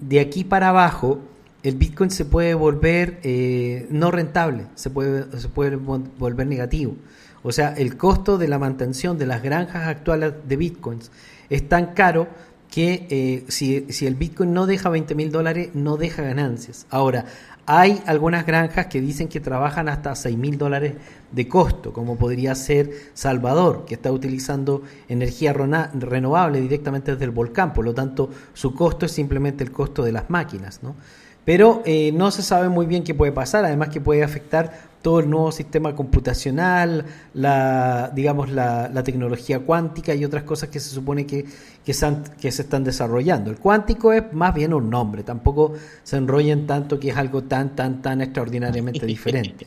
[0.00, 1.20] de aquí para abajo
[1.62, 6.96] el Bitcoin se puede volver eh, no rentable, se puede, se puede volver negativo.
[7.42, 11.10] O sea, el costo de la mantención de las granjas actuales de Bitcoins
[11.48, 12.28] es tan caro
[12.70, 16.86] que eh, si, si, el Bitcoin no deja 20 mil dólares, no deja ganancias.
[16.88, 17.24] Ahora,
[17.72, 20.94] hay algunas granjas que dicen que trabajan hasta 6 mil dólares
[21.30, 27.72] de costo, como podría ser Salvador, que está utilizando energía renovable directamente desde el volcán,
[27.72, 30.82] por lo tanto su costo es simplemente el costo de las máquinas.
[30.82, 30.96] ¿no?
[31.44, 35.20] Pero eh, no se sabe muy bien qué puede pasar, además que puede afectar todo
[35.20, 41.26] el nuevo sistema computacional, la, digamos, la, tecnología cuántica y otras cosas que se supone
[41.26, 41.46] que,
[41.84, 43.50] que, se que se están desarrollando.
[43.50, 45.72] El cuántico es más bien un nombre, tampoco
[46.02, 49.66] se enrollen tanto que es algo tan, tan, tan extraordinariamente diferente.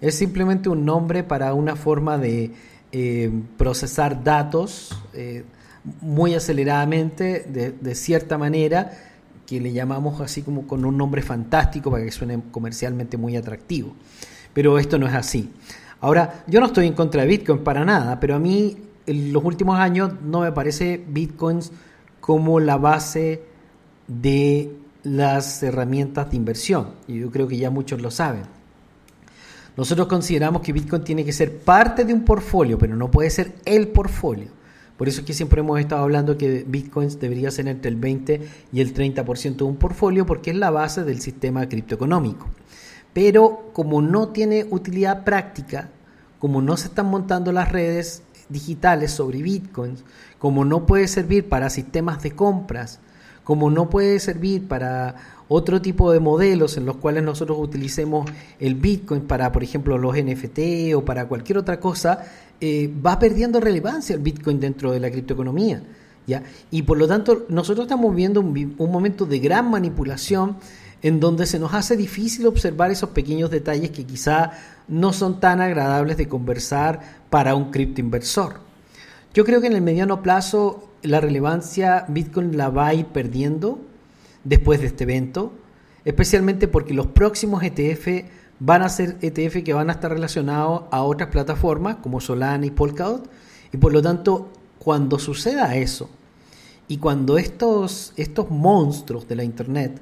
[0.00, 2.52] Es simplemente un nombre para una forma de
[2.92, 5.44] eh, procesar datos eh,
[6.02, 8.92] muy aceleradamente, de, de cierta manera,
[9.46, 13.94] que le llamamos así como con un nombre fantástico para que suene comercialmente muy atractivo.
[14.54, 15.50] Pero esto no es así.
[16.00, 18.76] Ahora, yo no estoy en contra de Bitcoin para nada, pero a mí
[19.06, 21.72] en los últimos años no me parece Bitcoins
[22.20, 23.42] como la base
[24.06, 26.88] de las herramientas de inversión.
[27.06, 28.42] Y yo creo que ya muchos lo saben.
[29.76, 33.54] Nosotros consideramos que Bitcoin tiene que ser parte de un portfolio, pero no puede ser
[33.64, 34.48] el portfolio.
[34.96, 38.40] Por eso es que siempre hemos estado hablando que Bitcoins debería ser entre el 20
[38.72, 42.46] y el 30% de un portfolio porque es la base del sistema criptoeconómico.
[43.14, 45.88] Pero como no tiene utilidad práctica,
[46.38, 50.04] como no se están montando las redes digitales sobre Bitcoins,
[50.38, 53.00] como no puede servir para sistemas de compras,
[53.44, 55.14] como no puede servir para
[55.48, 60.16] otro tipo de modelos en los cuales nosotros utilicemos el Bitcoin para, por ejemplo, los
[60.16, 62.24] NFT o para cualquier otra cosa,
[62.60, 65.82] eh, va perdiendo relevancia el Bitcoin dentro de la criptoeconomía.
[66.26, 66.42] ¿ya?
[66.70, 70.56] Y por lo tanto, nosotros estamos viendo un, un momento de gran manipulación
[71.04, 74.52] en donde se nos hace difícil observar esos pequeños detalles que quizá
[74.88, 76.98] no son tan agradables de conversar
[77.28, 78.60] para un criptoinversor.
[79.34, 83.80] Yo creo que en el mediano plazo la relevancia Bitcoin la va a ir perdiendo
[84.44, 85.52] después de este evento,
[86.06, 88.24] especialmente porque los próximos ETF
[88.58, 92.70] van a ser ETF que van a estar relacionados a otras plataformas como Solana y
[92.70, 93.28] Polkadot
[93.74, 94.48] y por lo tanto
[94.78, 96.08] cuando suceda eso
[96.88, 100.00] y cuando estos, estos monstruos de la internet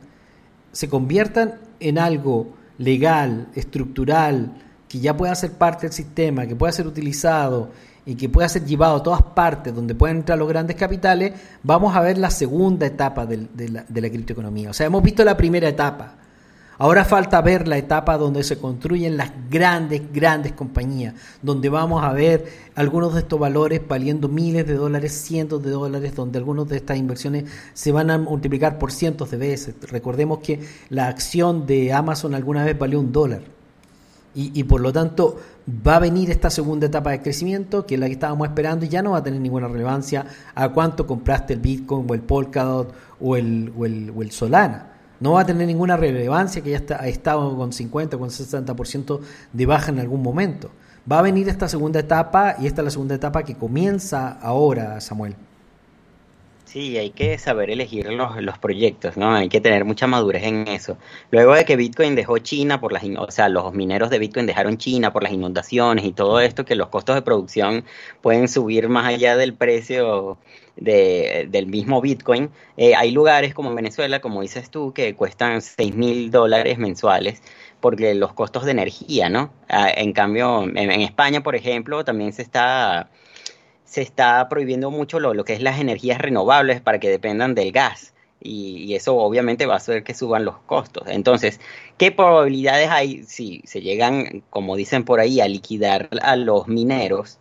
[0.73, 4.53] se conviertan en algo legal, estructural,
[4.89, 7.71] que ya pueda ser parte del sistema, que pueda ser utilizado
[8.05, 11.95] y que pueda ser llevado a todas partes donde pueden entrar los grandes capitales, vamos
[11.95, 14.71] a ver la segunda etapa de, la, de la criptoeconomía.
[14.71, 16.17] O sea, hemos visto la primera etapa.
[16.79, 22.13] Ahora falta ver la etapa donde se construyen las grandes, grandes compañías, donde vamos a
[22.13, 26.79] ver algunos de estos valores valiendo miles de dólares, cientos de dólares, donde algunos de
[26.79, 27.45] estas inversiones
[27.75, 29.75] se van a multiplicar por cientos de veces.
[29.91, 33.43] Recordemos que la acción de Amazon alguna vez valió un dólar.
[34.35, 35.39] Y, y, por lo tanto
[35.87, 38.89] va a venir esta segunda etapa de crecimiento, que es la que estábamos esperando, y
[38.89, 42.95] ya no va a tener ninguna relevancia a cuánto compraste el Bitcoin o el Polkadot
[43.21, 44.92] o el, o el, o el Solana.
[45.23, 49.21] No va a tener ninguna relevancia que ya está, ha estado con 50, con 60%
[49.53, 50.69] de baja en algún momento.
[51.11, 55.01] Va a venir esta segunda etapa y esta es la segunda etapa que comienza ahora,
[55.01, 55.37] Samuel.
[56.73, 59.35] Sí, hay que saber elegir los, los, proyectos, ¿no?
[59.35, 60.97] Hay que tener mucha madurez en eso.
[61.31, 64.79] Luego de que Bitcoin dejó China por las, o sea, los mineros de Bitcoin dejaron
[64.79, 67.85] China por las inundaciones y todo esto, que los costos de producción
[68.23, 70.39] pueden subir más allá del precio
[70.77, 72.49] de, del mismo Bitcoin.
[72.79, 77.43] Eh, hay lugares como Venezuela, como dices tú, que cuestan 6 mil dólares mensuales
[77.81, 79.53] porque los costos de energía, ¿no?
[79.69, 83.11] Ah, en cambio, en, en España, por ejemplo, también se está
[83.93, 88.15] se está prohibiendo mucho lo, que es las energías renovables para que dependan del gas.
[88.41, 91.05] Y, eso obviamente va a hacer que suban los costos.
[91.09, 91.61] Entonces,
[91.99, 97.39] ¿qué probabilidades hay si se llegan, como dicen por ahí, a liquidar a los mineros,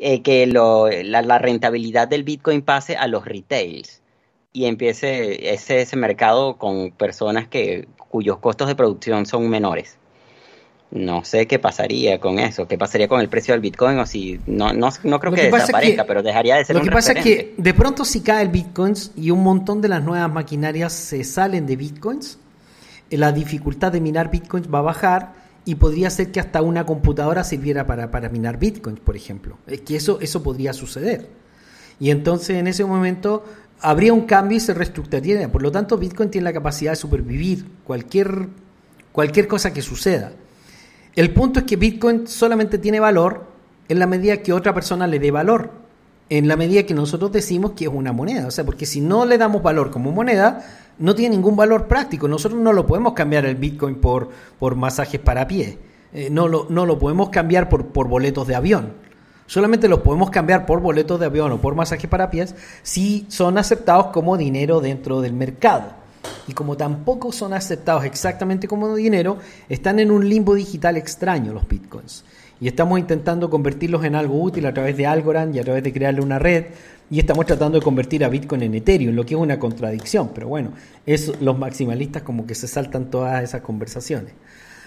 [0.00, 4.02] eh, que la, rentabilidad del Bitcoin pase a los retails
[4.52, 9.98] y empiece ese, ese mercado con personas que, cuyos costos de producción son menores?
[10.92, 14.38] No sé qué pasaría con eso, qué pasaría con el precio del Bitcoin o si
[14.46, 17.12] no no, no creo que, que desaparezca, que, pero dejaría de ser Lo que pasa
[17.12, 20.92] es que de pronto si cae el Bitcoin y un montón de las nuevas maquinarias
[20.92, 22.38] se salen de Bitcoins,
[23.10, 25.32] la dificultad de minar Bitcoins va a bajar
[25.64, 29.58] y podría ser que hasta una computadora sirviera para, para minar Bitcoins, por ejemplo.
[29.66, 31.28] Es que eso, eso podría suceder.
[32.00, 33.44] Y entonces en ese momento
[33.80, 35.50] habría un cambio y se reestructuraría.
[35.50, 38.48] Por lo tanto, Bitcoin tiene la capacidad de supervivir cualquier,
[39.12, 40.32] cualquier cosa que suceda.
[41.14, 43.44] El punto es que Bitcoin solamente tiene valor
[43.88, 45.70] en la medida que otra persona le dé valor,
[46.30, 48.46] en la medida que nosotros decimos que es una moneda.
[48.46, 50.64] O sea, porque si no le damos valor como moneda,
[50.98, 52.28] no tiene ningún valor práctico.
[52.28, 55.78] Nosotros no lo podemos cambiar el Bitcoin por, por masajes para pie.
[56.14, 58.94] Eh, no, lo, no lo podemos cambiar por, por boletos de avión.
[59.46, 63.58] Solamente los podemos cambiar por boletos de avión o por masajes para pies si son
[63.58, 66.01] aceptados como dinero dentro del mercado
[66.46, 71.66] y como tampoco son aceptados exactamente como dinero, están en un limbo digital extraño los
[71.66, 72.24] bitcoins.
[72.60, 75.92] Y estamos intentando convertirlos en algo útil a través de Algorand y a través de
[75.92, 76.66] crearle una red.
[77.10, 80.30] Y estamos tratando de convertir a Bitcoin en Ethereum, lo que es una contradicción.
[80.32, 80.70] Pero bueno,
[81.04, 84.32] es, los maximalistas como que se saltan todas esas conversaciones.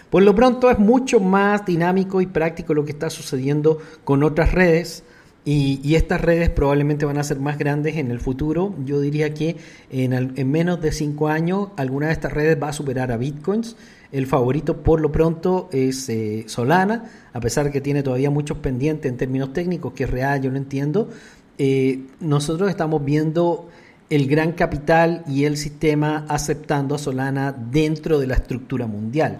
[0.09, 4.53] Por lo pronto es mucho más dinámico y práctico lo que está sucediendo con otras
[4.53, 5.03] redes
[5.45, 8.73] y, y, estas redes probablemente van a ser más grandes en el futuro.
[8.83, 9.57] Yo diría que
[9.91, 13.75] en, en, menos de cinco años alguna de estas redes va a superar a Bitcoins.
[14.11, 18.57] El favorito por lo pronto es eh, Solana, a pesar de que tiene todavía muchos
[18.57, 21.09] pendientes en términos técnicos, que es real, yo lo entiendo.
[21.57, 23.69] Eh, nosotros estamos viendo
[24.09, 29.39] el gran capital y el sistema aceptando a Solana dentro de la estructura mundial.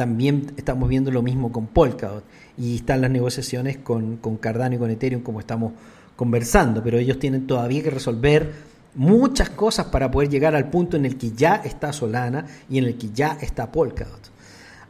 [0.00, 2.24] También estamos viendo lo mismo con Polkadot
[2.56, 5.74] y están las negociaciones con, con Cardano y con Ethereum como estamos
[6.16, 8.50] conversando, pero ellos tienen todavía que resolver
[8.94, 12.84] muchas cosas para poder llegar al punto en el que ya está Solana y en
[12.84, 14.30] el que ya está Polkadot.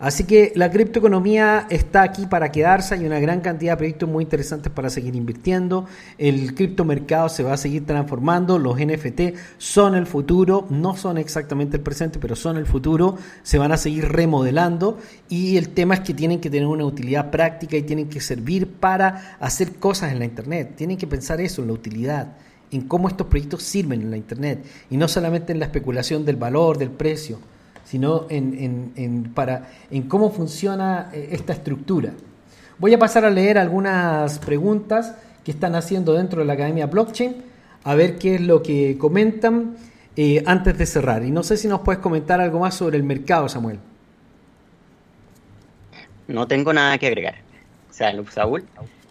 [0.01, 4.25] Así que la criptoeconomía está aquí para quedarse, hay una gran cantidad de proyectos muy
[4.25, 5.85] interesantes para seguir invirtiendo,
[6.17, 11.77] el criptomercado se va a seguir transformando, los NFT son el futuro, no son exactamente
[11.77, 14.97] el presente, pero son el futuro, se van a seguir remodelando.
[15.29, 18.69] Y el tema es que tienen que tener una utilidad práctica y tienen que servir
[18.69, 22.39] para hacer cosas en la Internet, tienen que pensar eso, en la utilidad
[22.73, 24.65] en cómo estos proyectos sirven en la Internet.
[24.91, 27.39] Y no solamente en la especulación del valor, del precio
[27.91, 32.13] sino en, en, en, para, en cómo funciona eh, esta estructura.
[32.79, 37.43] Voy a pasar a leer algunas preguntas que están haciendo dentro de la Academia Blockchain,
[37.83, 39.77] a ver qué es lo que comentan
[40.15, 41.25] eh, antes de cerrar.
[41.25, 43.81] Y no sé si nos puedes comentar algo más sobre el mercado, Samuel.
[46.29, 47.35] No tengo nada que agregar.
[47.91, 48.63] Salud, Saúl.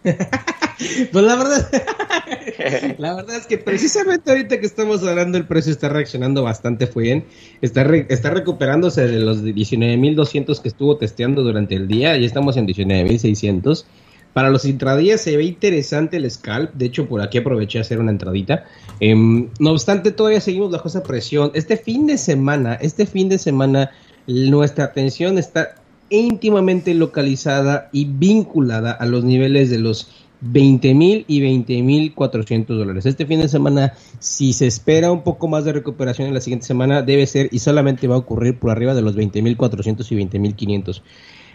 [1.12, 1.70] pues la verdad,
[2.98, 7.24] la verdad es que precisamente ahorita que estamos hablando el precio está reaccionando bastante bien,
[7.60, 12.66] está, está recuperándose de los 19.200 que estuvo testeando durante el día, y estamos en
[12.66, 13.84] 19.600.
[14.32, 17.98] Para los intradías se ve interesante el scalp, de hecho por aquí aproveché a hacer
[17.98, 18.64] una entradita.
[19.00, 21.50] Eh, no obstante, todavía seguimos bajo esa presión.
[21.54, 23.90] Este fin de semana, este fin de semana,
[24.28, 25.79] nuestra atención está
[26.10, 30.08] íntimamente localizada y vinculada a los niveles de los
[30.42, 33.06] 20 mil y 20 mil 400 dólares.
[33.06, 36.66] Este fin de semana, si se espera un poco más de recuperación en la siguiente
[36.66, 40.10] semana, debe ser y solamente va a ocurrir por arriba de los 20 mil 400
[40.10, 41.02] y 20 mil 500.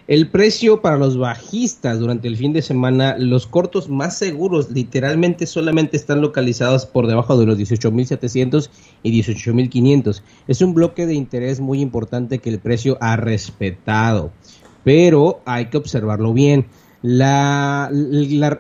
[0.07, 5.47] El precio para los bajistas durante el fin de semana, los cortos más seguros literalmente
[5.47, 8.69] solamente están localizados por debajo de los 18.700
[9.01, 10.21] y 18.500.
[10.47, 14.31] Es un bloque de interés muy importante que el precio ha respetado,
[14.83, 16.67] pero hay que observarlo bien.
[17.01, 18.59] La, la,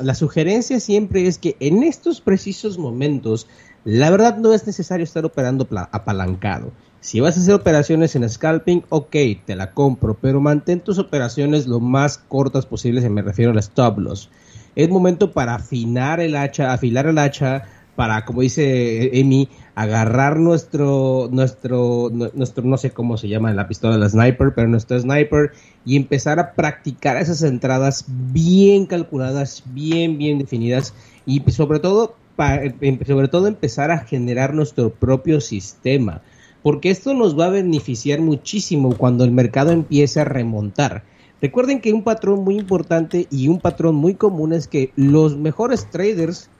[0.00, 3.46] la, sugerencia siempre es que en estos precisos momentos,
[3.84, 6.72] la verdad no es necesario estar operando apalancado.
[7.08, 11.66] Si vas a hacer operaciones en scalping, ok, te la compro, pero mantén tus operaciones
[11.66, 14.28] lo más cortas posibles, me refiero a las stop loss.
[14.76, 17.64] Es momento para afinar el hacha, afilar el hacha,
[17.96, 23.96] para, como dice Emi, agarrar nuestro, nuestro, nuestro, no sé cómo se llama la pistola,
[23.96, 25.52] la sniper, pero nuestro sniper,
[25.86, 30.92] y empezar a practicar esas entradas bien calculadas, bien, bien definidas,
[31.24, 36.20] y sobre todo, em, sobre todo empezar a generar nuestro propio sistema
[36.68, 41.02] porque esto nos va a beneficiar muchísimo cuando el mercado empiece a remontar.
[41.40, 45.88] Recuerden que un patrón muy importante y un patrón muy común es que los mejores
[45.88, 46.50] traders,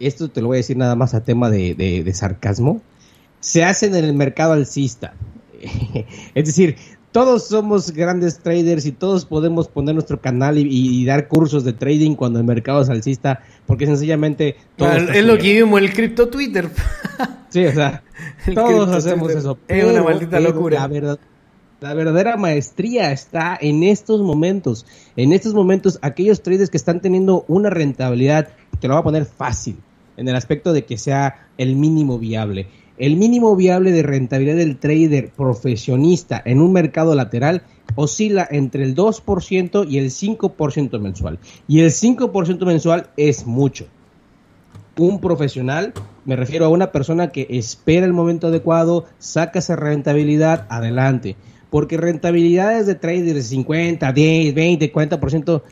[0.00, 2.82] esto te lo voy a decir nada más a tema de, sarcasmo,
[3.40, 5.14] se hacen en el mercado alcista.
[6.34, 6.76] es decir,
[7.10, 12.16] todos somos grandes traders y todos podemos poner nuestro canal y, dar cursos de trading
[12.16, 14.56] cuando el mercado es alcista, porque sencillamente...
[14.76, 16.68] es lo que vimos en el cripto Twitter.
[17.54, 18.02] sí, o sea,
[18.54, 19.58] todos hacemos eso.
[19.68, 20.80] Es una maldita locura.
[20.80, 21.18] La, verdad,
[21.80, 24.84] la verdadera maestría está en estos momentos.
[25.16, 28.48] En estos momentos, aquellos traders que están teniendo una rentabilidad,
[28.80, 29.76] te lo voy a poner fácil,
[30.16, 34.78] en el aspecto de que sea el mínimo viable el mínimo viable de rentabilidad del
[34.78, 37.62] trader profesionista en un mercado lateral
[37.96, 41.38] oscila entre el 2% y el 5% mensual.
[41.66, 43.86] Y el 5% mensual es mucho.
[44.96, 45.92] Un profesional,
[46.24, 51.36] me refiero a una persona que espera el momento adecuado, saca esa rentabilidad adelante.
[51.70, 55.62] Porque rentabilidades de traders de 50, 10, 20, 40%,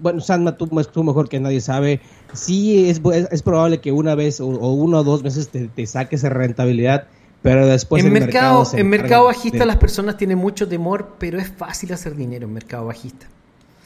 [0.00, 2.00] bueno, Sandma, tú, tú, mejor que nadie sabe,
[2.32, 3.00] sí es,
[3.30, 7.06] es, probable que una vez o, uno o dos veces te, te saques esa rentabilidad,
[7.42, 11.92] pero después en mercado, en mercado bajista las personas tienen mucho temor, pero es fácil
[11.92, 13.26] hacer dinero en mercado bajista.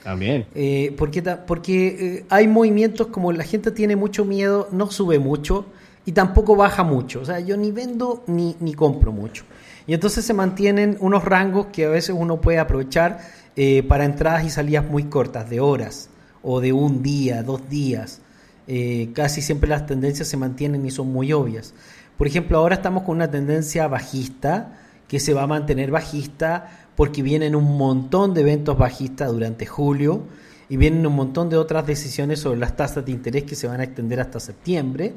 [0.05, 0.47] También.
[0.55, 5.67] Eh, porque porque eh, hay movimientos como la gente tiene mucho miedo, no sube mucho
[6.07, 7.21] y tampoco baja mucho.
[7.21, 9.45] O sea, yo ni vendo ni, ni compro mucho.
[9.87, 13.21] Y entonces se mantienen unos rangos que a veces uno puede aprovechar
[13.57, 16.09] eh, para entradas y salidas muy cortas, de horas
[16.43, 18.21] o de un día, dos días.
[18.67, 21.75] Eh, casi siempre las tendencias se mantienen y son muy obvias.
[22.17, 24.79] Por ejemplo, ahora estamos con una tendencia bajista
[25.09, 30.23] que se va a mantener bajista porque vienen un montón de eventos bajistas durante julio
[30.69, 33.81] y vienen un montón de otras decisiones sobre las tasas de interés que se van
[33.81, 35.15] a extender hasta septiembre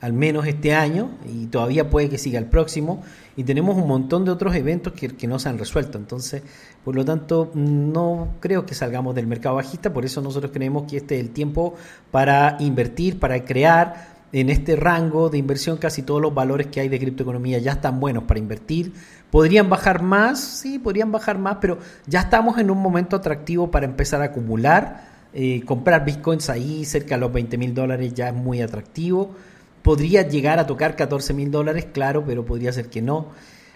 [0.00, 3.02] al menos este año, y todavía puede que siga el próximo,
[3.36, 5.98] y tenemos un montón de otros eventos que, no se han resuelto.
[5.98, 6.42] Entonces,
[6.84, 10.98] por lo tanto, no creo que salgamos del mercado bajista, por eso nosotros creemos que
[10.98, 11.74] este es el tiempo
[12.10, 16.88] para invertir, para crear en este rango de inversión casi todos los valores que hay
[16.90, 18.92] de criptoeconomía ya están buenos para invertir.
[19.30, 20.40] ¿Podrían bajar más?
[20.40, 25.08] Sí, podrían bajar más, pero ya estamos en un momento atractivo para empezar a acumular.
[25.34, 29.34] Eh, comprar bitcoins ahí cerca de los 20 mil dólares ya es muy atractivo.
[29.82, 33.28] Podría llegar a tocar 14 mil dólares, claro, pero podría ser que no.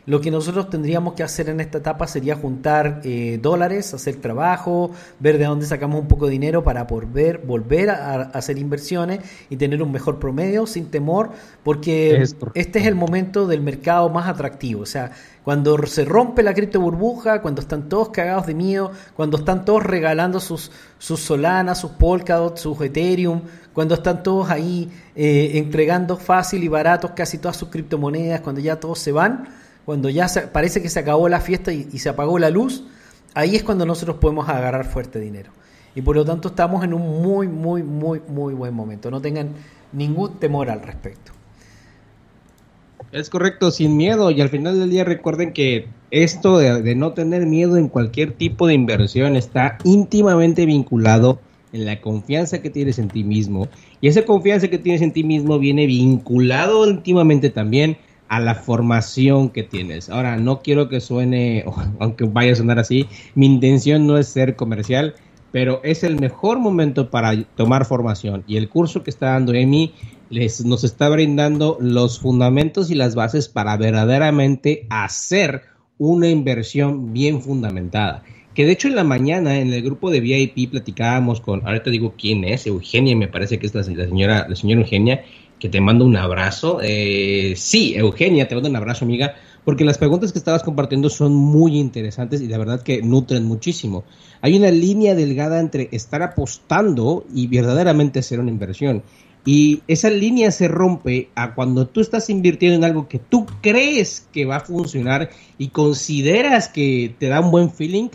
[0.05, 4.90] Lo que nosotros tendríamos que hacer en esta etapa sería juntar eh, dólares, hacer trabajo,
[5.20, 9.57] ver de dónde sacamos un poco de dinero para volver, volver a, hacer inversiones y
[9.57, 11.30] tener un mejor promedio sin temor,
[11.62, 12.24] porque
[12.55, 14.82] este es el momento del mercado más atractivo.
[14.82, 15.12] O sea,
[15.44, 19.84] cuando se rompe la cripto burbuja, cuando están todos cagados de miedo, cuando están todos
[19.84, 23.42] regalando sus, sus Solana, sus Polkadot, sus Ethereum,
[23.72, 28.80] cuando están todos ahí eh, entregando fácil y baratos casi todas sus criptomonedas, cuando ya
[28.80, 32.50] todos se van cuando ya parece que se acabó la fiesta y, se apagó la
[32.50, 32.84] luz,
[33.34, 35.50] ahí es cuando nosotros podemos agarrar fuerte dinero.
[35.94, 39.10] Y por lo tanto estamos en un muy, muy, muy, muy buen momento.
[39.10, 39.50] No tengan
[39.92, 41.32] ningún temor al respecto.
[43.10, 44.30] Es correcto, sin miedo.
[44.30, 48.66] Y al final del día recuerden que esto de, no tener miedo en cualquier tipo
[48.66, 51.40] de inversión está íntimamente vinculado
[51.74, 53.68] en la confianza que tienes en ti mismo.
[54.00, 57.98] Y esa confianza que tienes en ti mismo viene vinculado íntimamente también
[58.32, 60.08] a la formación que tienes.
[60.08, 61.66] Ahora, no quiero que suene,
[62.00, 65.16] aunque vaya a sonar así, mi intención no es ser comercial,
[65.50, 68.42] pero es el mejor momento para tomar formación.
[68.46, 69.92] Y el curso que está dando Emi
[70.30, 75.64] les, nos está brindando los fundamentos y las bases para verdaderamente hacer
[75.98, 78.22] una inversión bien fundamentada.
[78.54, 82.14] que de hecho en la mañana en el grupo de VIP platicábamos con, ahorita digo
[82.18, 85.22] quién es, Eugenia, me parece que es la, señora, la señora Eugenia,
[85.62, 86.80] que te mando un abrazo.
[86.82, 91.36] Eh, sí, Eugenia, te mando un abrazo, amiga, porque las preguntas que estabas compartiendo son
[91.36, 94.02] muy interesantes y de verdad que nutren muchísimo.
[94.40, 99.04] Hay una línea delgada entre estar apostando y verdaderamente hacer una inversión.
[99.44, 104.26] Y esa línea se rompe a cuando tú estás invirtiendo en algo que tú crees
[104.32, 108.08] que va a funcionar y consideras que te da un buen feeling,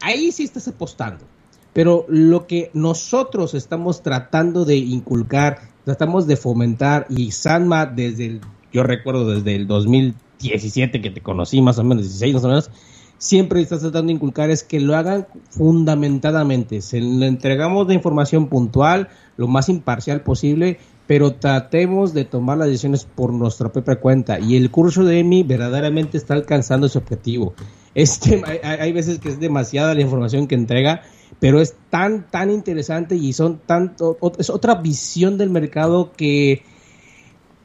[0.00, 1.24] ahí sí estás apostando.
[1.72, 8.40] Pero lo que nosotros estamos tratando de inculcar, tratamos de fomentar, y Sanma desde el,
[8.72, 12.70] yo recuerdo desde el 2017 que te conocí, más o menos, 16 más o menos,
[13.18, 16.82] siempre estás tratando de inculcar es que lo hagan fundamentadamente.
[16.82, 22.66] Se le entregamos de información puntual, lo más imparcial posible, pero tratemos de tomar las
[22.66, 24.40] decisiones por nuestra propia cuenta.
[24.40, 27.54] Y el curso de EMI verdaderamente está alcanzando ese objetivo.
[27.94, 31.02] Este, hay, hay veces que es demasiada la información que entrega,
[31.38, 36.62] pero es tan, tan interesante y son tanto, es otra visión del mercado que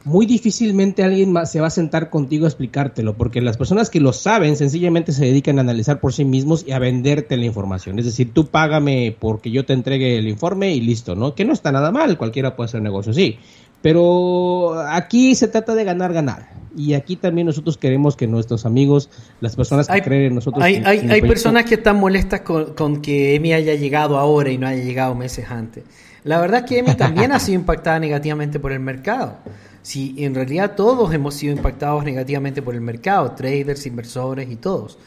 [0.03, 4.13] muy difícilmente alguien se va a sentar contigo a explicártelo, porque las personas que lo
[4.13, 7.99] saben sencillamente se dedican a analizar por sí mismos y a venderte la información.
[7.99, 11.35] Es decir, tú págame porque yo te entregue el informe y listo, ¿no?
[11.35, 13.37] Que no está nada mal, cualquiera puede hacer negocio, sí.
[13.81, 16.49] Pero aquí se trata de ganar, ganar.
[16.75, 19.09] Y aquí también nosotros queremos que nuestros amigos,
[19.41, 20.63] las personas que creen en nosotros...
[20.63, 24.51] Hay, en- hay, en personas que están molestas con, con que Emi haya llegado ahora
[24.51, 25.83] y no haya llegado meses antes.
[26.23, 29.37] La verdad es que Emi también ha sido impactada negativamente por el mercado.
[29.81, 34.97] Si en realidad todos hemos sido impactados negativamente por el mercado, traders, inversores y todos.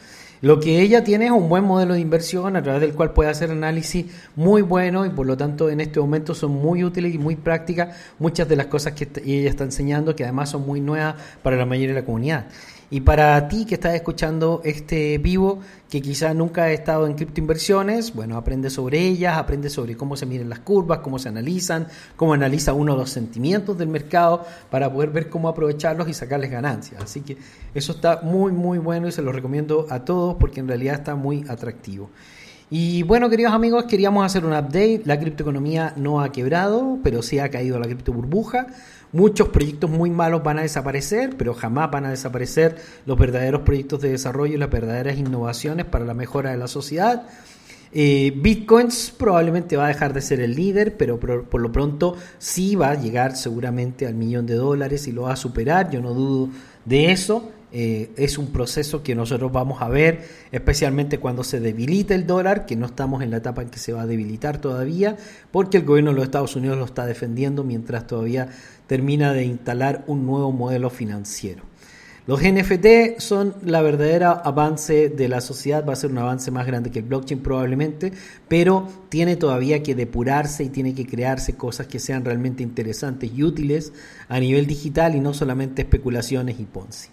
[0.45, 3.31] Lo que ella tiene es un buen modelo de inversión a través del cual puede
[3.31, 7.17] hacer análisis muy bueno y por lo tanto en este momento son muy útiles y
[7.17, 11.15] muy prácticas muchas de las cosas que ella está enseñando que además son muy nuevas
[11.41, 12.45] para la mayoría de la comunidad.
[12.91, 15.59] Y para ti que estás escuchando este vivo,
[15.89, 20.25] que quizás nunca ha estado en criptoinversiones, bueno, aprende sobre ellas, aprende sobre cómo se
[20.25, 25.09] miden las curvas, cómo se analizan, cómo analiza uno los sentimientos del mercado para poder
[25.09, 27.01] ver cómo aprovecharlos y sacarles ganancias.
[27.01, 27.37] Así que
[27.73, 31.15] eso está muy, muy bueno y se lo recomiendo a todos porque en realidad está
[31.15, 32.09] muy atractivo.
[32.69, 35.03] Y bueno, queridos amigos, queríamos hacer un update.
[35.05, 38.67] La criptoeconomía no ha quebrado, pero sí ha caído la cripto burbuja.
[39.15, 44.01] Muchos proyectos muy malos van a desaparecer, pero jamás van a desaparecer los verdaderos proyectos
[44.01, 47.23] de desarrollo y las verdaderas innovaciones para la mejora de la sociedad.
[47.93, 52.75] Eh, Bitcoins probablemente va a dejar de ser el líder, pero por, lo pronto sí
[52.75, 56.13] va a llegar seguramente al millón de dólares y lo va a superar, yo no
[56.13, 56.49] dudo
[56.83, 57.51] de eso.
[57.77, 62.65] Eh, es un proceso que nosotros vamos a ver, especialmente cuando se debilita el dólar,
[62.65, 65.17] que no estamos en la etapa en que se va a debilitar todavía,
[65.51, 68.49] porque el gobierno de los Estados Unidos lo está defendiendo mientras todavía
[68.87, 71.63] termina de instalar un nuevo modelo financiero.
[72.27, 76.65] Los NFT son la verdadera avance de la sociedad, va a ser un avance más
[76.65, 78.13] grande que el blockchain probablemente,
[78.47, 83.43] pero tiene todavía que depurarse y tiene que crearse cosas que sean realmente interesantes y
[83.43, 83.93] útiles
[84.27, 87.09] a nivel digital y no solamente especulaciones y Ponzi.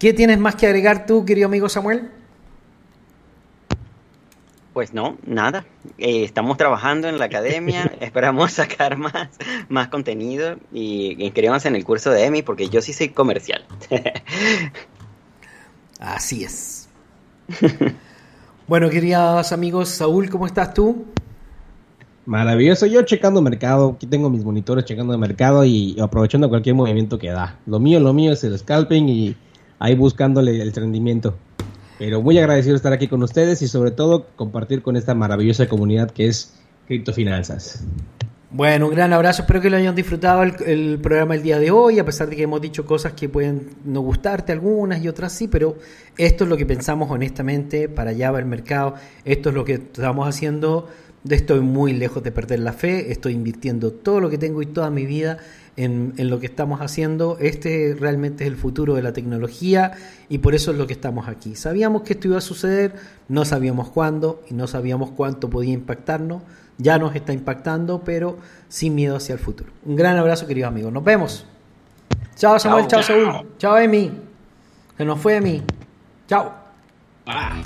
[0.00, 2.10] ¿Qué tienes más que agregar tú, querido amigo Samuel?
[4.72, 5.66] Pues no, nada.
[5.98, 9.28] Eh, estamos trabajando en la academia, esperamos sacar más,
[9.68, 13.64] más contenido y inscríbanse en el curso de EMI porque yo sí soy comercial.
[16.00, 16.88] Así es.
[18.66, 21.06] bueno, queridos amigos, Saúl, ¿cómo estás tú?
[22.24, 27.18] Maravilloso, yo checando mercado, aquí tengo mis monitores checando el mercado y aprovechando cualquier movimiento
[27.18, 27.58] que da.
[27.66, 29.36] Lo mío, lo mío es el scalping y
[29.80, 31.34] ahí buscándole el rendimiento.
[32.04, 35.68] Pero muy agradecido de estar aquí con ustedes y sobre todo compartir con esta maravillosa
[35.68, 36.52] comunidad que es
[36.88, 37.84] Criptofinanzas.
[38.50, 41.70] Bueno, un gran abrazo, espero que lo hayan disfrutado el, el, programa el día de
[41.70, 45.32] hoy, a pesar de que hemos dicho cosas que pueden no gustarte algunas y otras
[45.32, 45.76] sí, pero
[46.18, 48.94] esto es lo que pensamos honestamente, para allá va el mercado,
[49.24, 50.88] esto es lo que estamos haciendo,
[51.30, 54.90] estoy muy lejos de perder la fe, estoy invirtiendo todo lo que tengo y toda
[54.90, 55.38] mi vida
[55.76, 57.38] en, en, lo que estamos haciendo.
[57.40, 59.92] Este realmente es el futuro de la tecnología
[60.28, 61.54] y por eso es lo que estamos aquí.
[61.54, 62.94] Sabíamos que esto iba a suceder,
[63.28, 66.42] no sabíamos cuándo y no sabíamos cuánto podía impactarnos.
[66.78, 68.38] Ya nos está impactando, pero
[68.68, 69.70] sin miedo hacia el futuro.
[69.84, 70.92] Un gran abrazo, queridos amigos.
[70.92, 71.46] Nos vemos.
[72.36, 72.86] Chao, Samuel.
[72.86, 73.46] Chao, Saúl.
[73.58, 74.10] Chao, Emi.
[74.96, 75.62] Se nos fue Emi.
[76.26, 76.52] Chao.
[77.26, 77.62] Ah.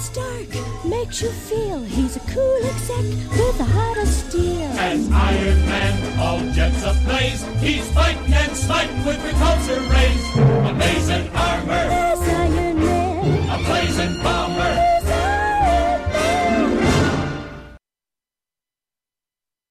[0.00, 0.48] Stark
[0.86, 3.04] makes you feel he's a cool exec
[3.36, 4.66] with a heart of steel.
[4.78, 10.24] As Iron Man, all jets ablaze, he's fighting and smiting with repulsor rays.
[10.70, 14.99] Amazing armor, Iron Man, a blazing bomber.